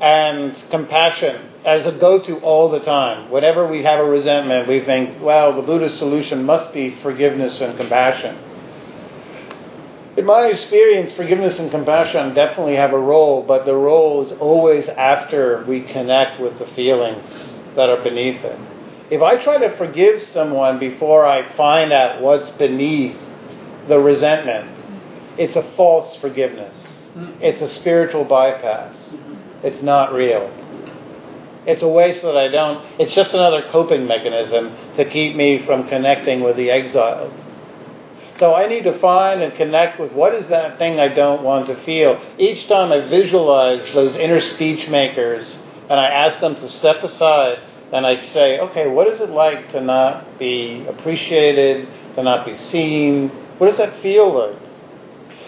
and 0.00 0.56
compassion 0.70 1.50
as 1.64 1.86
a 1.86 1.92
go 1.92 2.22
to 2.22 2.38
all 2.38 2.70
the 2.70 2.80
time. 2.80 3.30
Whenever 3.30 3.68
we 3.68 3.82
have 3.82 4.00
a 4.00 4.04
resentment, 4.04 4.66
we 4.66 4.80
think, 4.80 5.22
well, 5.22 5.54
the 5.54 5.62
Buddhist 5.62 5.98
solution 5.98 6.44
must 6.44 6.72
be 6.72 6.96
forgiveness 7.02 7.60
and 7.60 7.76
compassion. 7.76 8.51
In 10.14 10.26
my 10.26 10.48
experience, 10.48 11.12
forgiveness 11.12 11.58
and 11.58 11.70
compassion 11.70 12.34
definitely 12.34 12.76
have 12.76 12.92
a 12.92 12.98
role, 12.98 13.42
but 13.42 13.64
the 13.64 13.74
role 13.74 14.22
is 14.22 14.32
always 14.32 14.86
after 14.88 15.64
we 15.66 15.80
connect 15.80 16.38
with 16.38 16.58
the 16.58 16.66
feelings 16.66 17.26
that 17.76 17.88
are 17.88 18.02
beneath 18.02 18.44
it. 18.44 18.58
If 19.10 19.22
I 19.22 19.42
try 19.42 19.56
to 19.58 19.74
forgive 19.76 20.22
someone 20.22 20.78
before 20.78 21.24
I 21.24 21.54
find 21.56 21.92
out 21.92 22.20
what's 22.20 22.50
beneath 22.50 23.18
the 23.88 23.98
resentment, 23.98 24.70
it's 25.38 25.56
a 25.56 25.62
false 25.76 26.16
forgiveness. 26.18 26.94
Mm-hmm. 27.16 27.42
It's 27.42 27.62
a 27.62 27.68
spiritual 27.68 28.24
bypass. 28.24 28.94
Mm-hmm. 28.96 29.66
It's 29.66 29.82
not 29.82 30.12
real. 30.12 30.50
It's 31.66 31.82
a 31.82 31.88
way 31.88 32.18
so 32.18 32.28
that 32.28 32.36
I 32.36 32.48
don't, 32.48 32.84
it's 33.00 33.14
just 33.14 33.32
another 33.32 33.62
coping 33.70 34.06
mechanism 34.06 34.76
to 34.96 35.04
keep 35.04 35.36
me 35.36 35.64
from 35.64 35.88
connecting 35.88 36.42
with 36.42 36.56
the 36.56 36.70
exiled. 36.70 37.32
So 38.42 38.56
I 38.56 38.66
need 38.66 38.82
to 38.82 38.98
find 38.98 39.40
and 39.40 39.54
connect 39.54 40.00
with 40.00 40.10
what 40.10 40.34
is 40.34 40.48
that 40.48 40.76
thing 40.76 40.98
I 40.98 41.06
don't 41.06 41.44
want 41.44 41.68
to 41.68 41.80
feel. 41.84 42.20
Each 42.38 42.66
time 42.66 42.90
I 42.90 43.08
visualize 43.08 43.94
those 43.94 44.16
inner 44.16 44.40
speech 44.40 44.88
makers 44.88 45.56
and 45.88 46.00
I 46.00 46.08
ask 46.08 46.40
them 46.40 46.56
to 46.56 46.68
step 46.68 47.04
aside 47.04 47.58
and 47.92 48.04
I 48.04 48.20
say, 48.32 48.58
okay, 48.58 48.88
what 48.88 49.06
is 49.06 49.20
it 49.20 49.30
like 49.30 49.70
to 49.70 49.80
not 49.80 50.40
be 50.40 50.84
appreciated, 50.88 51.88
to 52.16 52.24
not 52.24 52.44
be 52.44 52.56
seen? 52.56 53.28
What 53.58 53.68
does 53.68 53.76
that 53.76 54.02
feel 54.02 54.32
like? 54.32 54.60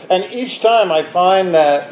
And 0.09 0.33
each 0.33 0.61
time 0.61 0.93
I 0.93 1.11
find 1.13 1.53
that 1.53 1.91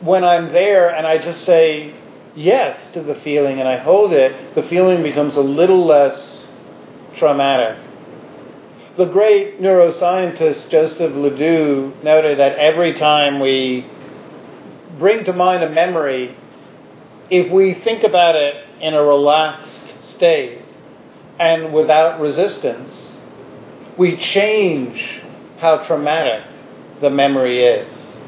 when 0.00 0.22
I'm 0.22 0.52
there 0.52 0.94
and 0.94 1.08
I 1.08 1.18
just 1.18 1.42
say 1.42 1.92
yes 2.36 2.86
to 2.92 3.02
the 3.02 3.16
feeling 3.16 3.58
and 3.58 3.68
I 3.68 3.78
hold 3.78 4.12
it, 4.12 4.54
the 4.54 4.62
feeling 4.62 5.02
becomes 5.02 5.34
a 5.34 5.42
little 5.42 5.84
less 5.84 6.46
traumatic. 7.16 7.89
The 9.00 9.06
great 9.06 9.62
neuroscientist 9.62 10.68
Joseph 10.68 11.14
LeDoux 11.14 11.94
noted 12.02 12.38
that 12.38 12.58
every 12.58 12.92
time 12.92 13.40
we 13.40 13.86
bring 14.98 15.24
to 15.24 15.32
mind 15.32 15.62
a 15.62 15.70
memory, 15.70 16.36
if 17.30 17.50
we 17.50 17.72
think 17.72 18.02
about 18.04 18.36
it 18.36 18.56
in 18.78 18.92
a 18.92 19.02
relaxed 19.02 20.04
state 20.04 20.60
and 21.38 21.72
without 21.72 22.20
resistance, 22.20 23.16
we 23.96 24.18
change 24.18 25.22
how 25.56 25.78
traumatic 25.78 26.44
the 27.00 27.08
memory 27.08 27.64
is. 27.64 28.18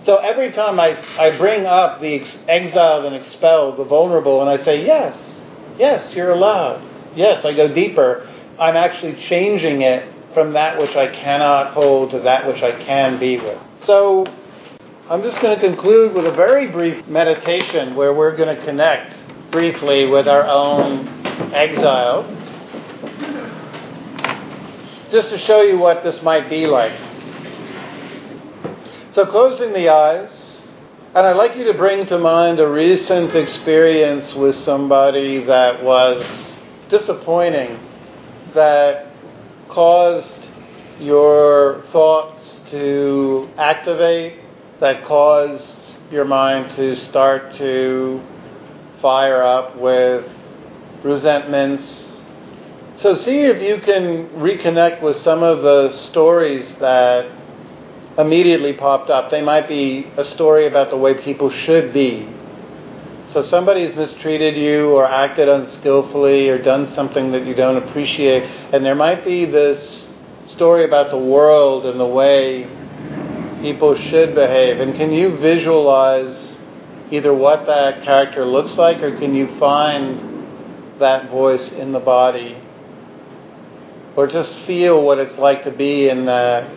So 0.00 0.16
every 0.16 0.52
time 0.52 0.80
I, 0.80 0.96
I 1.18 1.36
bring 1.36 1.66
up 1.66 2.00
the 2.00 2.14
ex- 2.14 2.38
exiled 2.48 3.04
and 3.04 3.14
expelled, 3.14 3.76
the 3.76 3.84
vulnerable, 3.84 4.40
and 4.40 4.48
I 4.48 4.56
say, 4.56 4.86
yes, 4.86 5.42
yes, 5.76 6.14
you're 6.14 6.30
allowed. 6.30 6.82
Yes, 7.14 7.44
I 7.44 7.52
go 7.52 7.68
deeper. 7.68 8.26
I'm 8.58 8.76
actually 8.76 9.16
changing 9.16 9.82
it 9.82 10.12
from 10.34 10.52
that 10.52 10.78
which 10.78 10.94
I 10.96 11.08
cannot 11.08 11.72
hold 11.72 12.10
to 12.12 12.20
that 12.20 12.46
which 12.46 12.62
I 12.62 12.72
can 12.82 13.18
be 13.18 13.38
with. 13.38 13.58
So 13.82 14.26
I'm 15.08 15.22
just 15.22 15.40
going 15.40 15.58
to 15.58 15.60
conclude 15.60 16.14
with 16.14 16.26
a 16.26 16.32
very 16.32 16.68
brief 16.68 17.06
meditation 17.08 17.96
where 17.96 18.14
we're 18.14 18.36
going 18.36 18.54
to 18.54 18.64
connect 18.64 19.12
briefly 19.50 20.06
with 20.06 20.28
our 20.28 20.46
own 20.46 21.26
exile, 21.52 22.22
just 25.10 25.30
to 25.30 25.38
show 25.38 25.62
you 25.62 25.78
what 25.78 26.04
this 26.04 26.22
might 26.22 26.48
be 26.48 26.66
like. 26.66 26.92
So, 29.12 29.26
closing 29.26 29.72
the 29.72 29.88
eyes, 29.88 30.62
and 31.12 31.26
I'd 31.26 31.36
like 31.36 31.56
you 31.56 31.64
to 31.64 31.74
bring 31.74 32.06
to 32.06 32.18
mind 32.18 32.60
a 32.60 32.68
recent 32.68 33.34
experience 33.34 34.32
with 34.32 34.54
somebody 34.54 35.42
that 35.44 35.82
was 35.82 36.56
disappointing 36.88 37.89
that 38.54 39.06
caused 39.68 40.38
your 40.98 41.82
thoughts 41.92 42.60
to 42.68 43.48
activate, 43.56 44.40
that 44.80 45.04
caused 45.04 45.78
your 46.10 46.24
mind 46.24 46.74
to 46.76 46.96
start 46.96 47.54
to 47.56 48.22
fire 49.00 49.42
up 49.42 49.76
with 49.76 50.30
resentments. 51.02 52.16
So, 52.96 53.14
see 53.14 53.40
if 53.40 53.62
you 53.62 53.80
can 53.80 54.28
reconnect 54.30 55.00
with 55.00 55.16
some 55.16 55.42
of 55.42 55.62
the 55.62 55.92
stories 55.92 56.70
that 56.80 57.30
immediately 58.18 58.74
popped 58.74 59.08
up. 59.08 59.30
They 59.30 59.40
might 59.40 59.68
be 59.68 60.06
a 60.16 60.24
story 60.24 60.66
about 60.66 60.90
the 60.90 60.96
way 60.98 61.14
people 61.14 61.50
should 61.50 61.94
be 61.94 62.28
so 63.32 63.42
somebody 63.42 63.84
has 63.84 63.94
mistreated 63.94 64.56
you 64.56 64.90
or 64.90 65.04
acted 65.04 65.48
unskillfully 65.48 66.48
or 66.48 66.60
done 66.60 66.88
something 66.88 67.30
that 67.30 67.46
you 67.46 67.54
don't 67.54 67.76
appreciate, 67.76 68.42
and 68.42 68.84
there 68.84 68.96
might 68.96 69.24
be 69.24 69.44
this 69.44 70.10
story 70.48 70.84
about 70.84 71.10
the 71.10 71.18
world 71.18 71.86
and 71.86 72.00
the 72.00 72.06
way 72.06 72.64
people 73.62 73.96
should 73.96 74.34
behave. 74.34 74.80
And 74.80 74.96
can 74.96 75.12
you 75.12 75.36
visualize 75.36 76.58
either 77.12 77.32
what 77.32 77.66
that 77.66 78.02
character 78.02 78.44
looks 78.44 78.76
like 78.76 79.00
or 79.00 79.16
can 79.16 79.34
you 79.34 79.46
find 79.58 80.98
that 81.00 81.30
voice 81.30 81.70
in 81.72 81.92
the 81.92 82.00
body? 82.00 82.60
Or 84.16 84.26
just 84.26 84.54
feel 84.66 85.02
what 85.02 85.18
it's 85.18 85.38
like 85.38 85.64
to 85.64 85.70
be 85.70 86.08
in 86.08 86.26
that, 86.26 86.68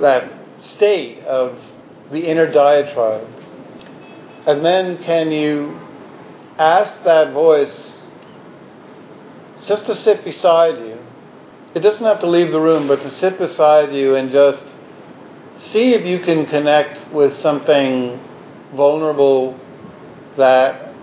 that 0.00 0.32
state 0.60 1.18
of 1.24 1.58
the 2.10 2.20
inner 2.20 2.50
diatribe. 2.50 3.33
And 4.46 4.64
then 4.64 5.02
can 5.02 5.32
you 5.32 5.80
ask 6.58 7.02
that 7.04 7.32
voice 7.32 8.10
just 9.64 9.86
to 9.86 9.94
sit 9.94 10.22
beside 10.22 10.78
you? 10.78 10.98
It 11.74 11.80
doesn't 11.80 12.04
have 12.04 12.20
to 12.20 12.28
leave 12.28 12.52
the 12.52 12.60
room, 12.60 12.86
but 12.86 13.00
to 13.00 13.10
sit 13.10 13.38
beside 13.38 13.94
you 13.94 14.16
and 14.16 14.30
just 14.30 14.64
see 15.56 15.94
if 15.94 16.04
you 16.04 16.18
can 16.20 16.44
connect 16.46 17.12
with 17.12 17.32
something 17.32 18.20
vulnerable 18.74 19.58
that 20.36 20.94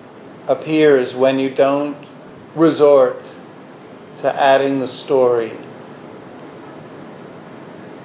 appears 0.48 1.16
when 1.16 1.40
you 1.40 1.56
don't 1.56 1.98
resort 2.56 3.22
to 4.22 4.36
adding 4.36 4.80
the 4.80 4.88
story 4.88 5.58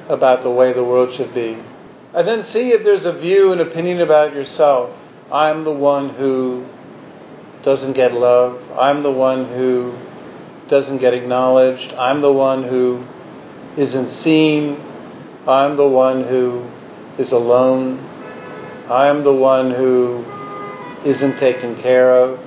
about 0.08 0.42
the 0.42 0.50
way 0.50 0.72
the 0.72 0.84
world 0.84 1.12
should 1.14 1.34
be. 1.34 1.62
And 2.14 2.26
then 2.26 2.42
see 2.42 2.70
if 2.70 2.84
there's 2.84 3.04
a 3.04 3.12
view 3.12 3.52
and 3.52 3.60
opinion 3.60 4.00
about 4.00 4.32
yourself 4.34 4.96
I'm 5.30 5.64
the 5.64 5.72
one 5.72 6.10
who 6.10 6.66
doesn't 7.64 7.94
get 7.94 8.12
love. 8.14 8.62
I'm 8.78 9.02
the 9.02 9.10
one 9.10 9.46
who 9.46 9.98
doesn't 10.68 10.98
get 10.98 11.14
acknowledged. 11.14 11.92
I'm 11.94 12.20
the 12.20 12.32
one 12.32 12.62
who 12.62 13.04
isn't 13.76 14.10
seen. 14.10 14.80
I'm 15.48 15.76
the 15.76 15.88
one 15.88 16.24
who 16.24 16.70
is 17.18 17.32
alone. 17.32 17.98
I 18.88 19.08
am 19.08 19.24
the 19.24 19.32
one 19.32 19.72
who 19.72 20.24
isn't 21.04 21.38
taken 21.38 21.74
care 21.82 22.16
of. 22.16 22.38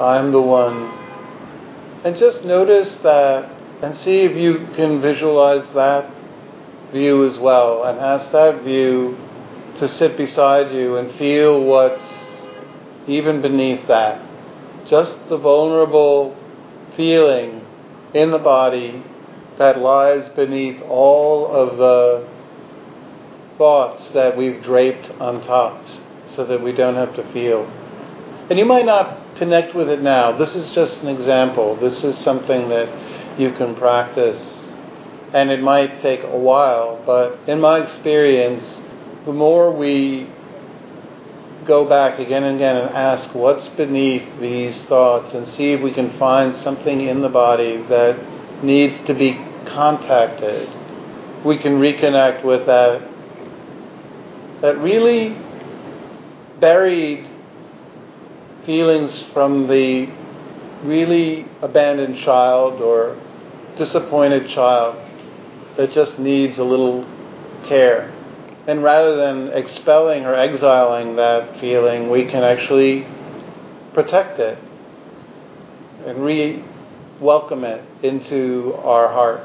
I'm 0.00 0.32
the 0.32 0.40
one. 0.40 0.96
And 2.04 2.16
just 2.16 2.42
notice 2.42 2.96
that 2.98 3.50
and 3.82 3.94
see 3.94 4.20
if 4.20 4.34
you 4.34 4.66
can 4.74 5.02
visualize 5.02 5.70
that 5.74 6.10
view 6.90 7.24
as 7.24 7.38
well 7.38 7.84
and 7.84 8.00
ask 8.00 8.32
that 8.32 8.62
view 8.62 9.18
to 9.80 9.88
sit 9.88 10.16
beside 10.16 10.72
you 10.72 10.96
and 10.96 11.10
feel 11.16 11.64
what's 11.64 12.04
even 13.08 13.40
beneath 13.40 13.86
that. 13.88 14.22
Just 14.88 15.28
the 15.28 15.38
vulnerable 15.38 16.36
feeling 16.96 17.66
in 18.14 18.30
the 18.30 18.38
body 18.38 19.02
that 19.58 19.78
lies 19.78 20.28
beneath 20.30 20.82
all 20.82 21.46
of 21.46 21.78
the 21.78 22.28
thoughts 23.56 24.10
that 24.10 24.36
we've 24.36 24.62
draped 24.62 25.10
on 25.20 25.42
top 25.42 25.82
so 26.36 26.44
that 26.44 26.62
we 26.62 26.72
don't 26.72 26.96
have 26.96 27.14
to 27.16 27.32
feel. 27.32 27.64
And 28.50 28.58
you 28.58 28.66
might 28.66 28.84
not 28.84 29.36
connect 29.36 29.74
with 29.74 29.88
it 29.88 30.02
now. 30.02 30.36
This 30.36 30.56
is 30.56 30.70
just 30.72 31.00
an 31.02 31.08
example. 31.08 31.76
This 31.76 32.04
is 32.04 32.18
something 32.18 32.68
that 32.68 33.40
you 33.40 33.52
can 33.52 33.74
practice. 33.74 34.72
And 35.32 35.50
it 35.50 35.62
might 35.62 36.02
take 36.02 36.22
a 36.22 36.38
while, 36.38 37.02
but 37.06 37.38
in 37.46 37.60
my 37.60 37.78
experience, 37.78 38.82
the 39.24 39.32
more 39.32 39.70
we 39.70 40.28
go 41.66 41.88
back 41.88 42.18
again 42.18 42.42
and 42.42 42.56
again 42.56 42.76
and 42.76 42.94
ask 42.94 43.34
what's 43.34 43.68
beneath 43.68 44.40
these 44.40 44.82
thoughts 44.84 45.34
and 45.34 45.46
see 45.46 45.72
if 45.72 45.80
we 45.80 45.92
can 45.92 46.16
find 46.18 46.54
something 46.54 47.02
in 47.02 47.20
the 47.20 47.28
body 47.28 47.82
that 47.88 48.18
needs 48.64 48.98
to 49.04 49.14
be 49.14 49.34
contacted, 49.66 50.68
we 51.44 51.58
can 51.58 51.78
reconnect 51.78 52.44
with 52.44 52.66
that 52.66 53.08
that 54.62 54.78
really 54.78 55.36
buried 56.60 57.26
feelings 58.66 59.24
from 59.32 59.66
the 59.68 60.06
really 60.84 61.46
abandoned 61.62 62.16
child 62.18 62.82
or 62.82 63.18
disappointed 63.76 64.48
child 64.48 64.96
that 65.76 65.90
just 65.92 66.18
needs 66.18 66.58
a 66.58 66.64
little 66.64 67.06
care. 67.66 68.12
And 68.66 68.82
rather 68.82 69.16
than 69.16 69.48
expelling 69.48 70.26
or 70.26 70.34
exiling 70.34 71.16
that 71.16 71.60
feeling, 71.60 72.10
we 72.10 72.26
can 72.26 72.44
actually 72.44 73.06
protect 73.94 74.38
it 74.38 74.58
and 76.06 76.24
re 76.24 76.64
welcome 77.20 77.64
it 77.64 77.84
into 78.02 78.74
our 78.82 79.08
heart. 79.08 79.40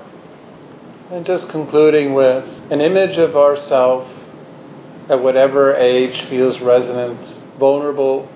And 1.11 1.25
just 1.25 1.49
concluding 1.49 2.13
with 2.13 2.43
an 2.71 2.81
image 2.81 3.17
of 3.17 3.35
ourself 3.35 4.07
at 5.09 5.21
whatever 5.21 5.75
age 5.75 6.27
feels 6.29 6.59
resonant, 6.61 7.19
vulnerable, 7.59 8.27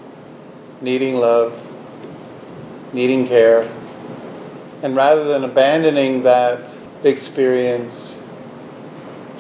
needing 0.82 1.16
love, 1.16 1.54
needing 2.94 3.28
care. 3.28 3.64
And 4.84 4.96
rather 4.96 5.26
than 5.26 5.44
abandoning 5.44 6.24
that 6.24 6.62
experience, 7.04 8.14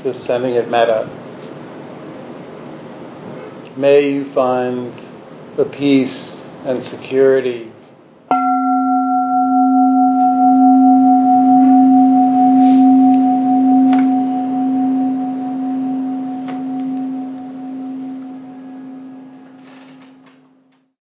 just 0.04 0.23
sending 0.23 0.56
it 0.56 0.69
metta. 0.69 1.18
May 3.80 4.10
you 4.12 4.34
find 4.34 4.94
the 5.56 5.63
peace 5.63 6.36
and 6.65 6.84
security 6.84 7.68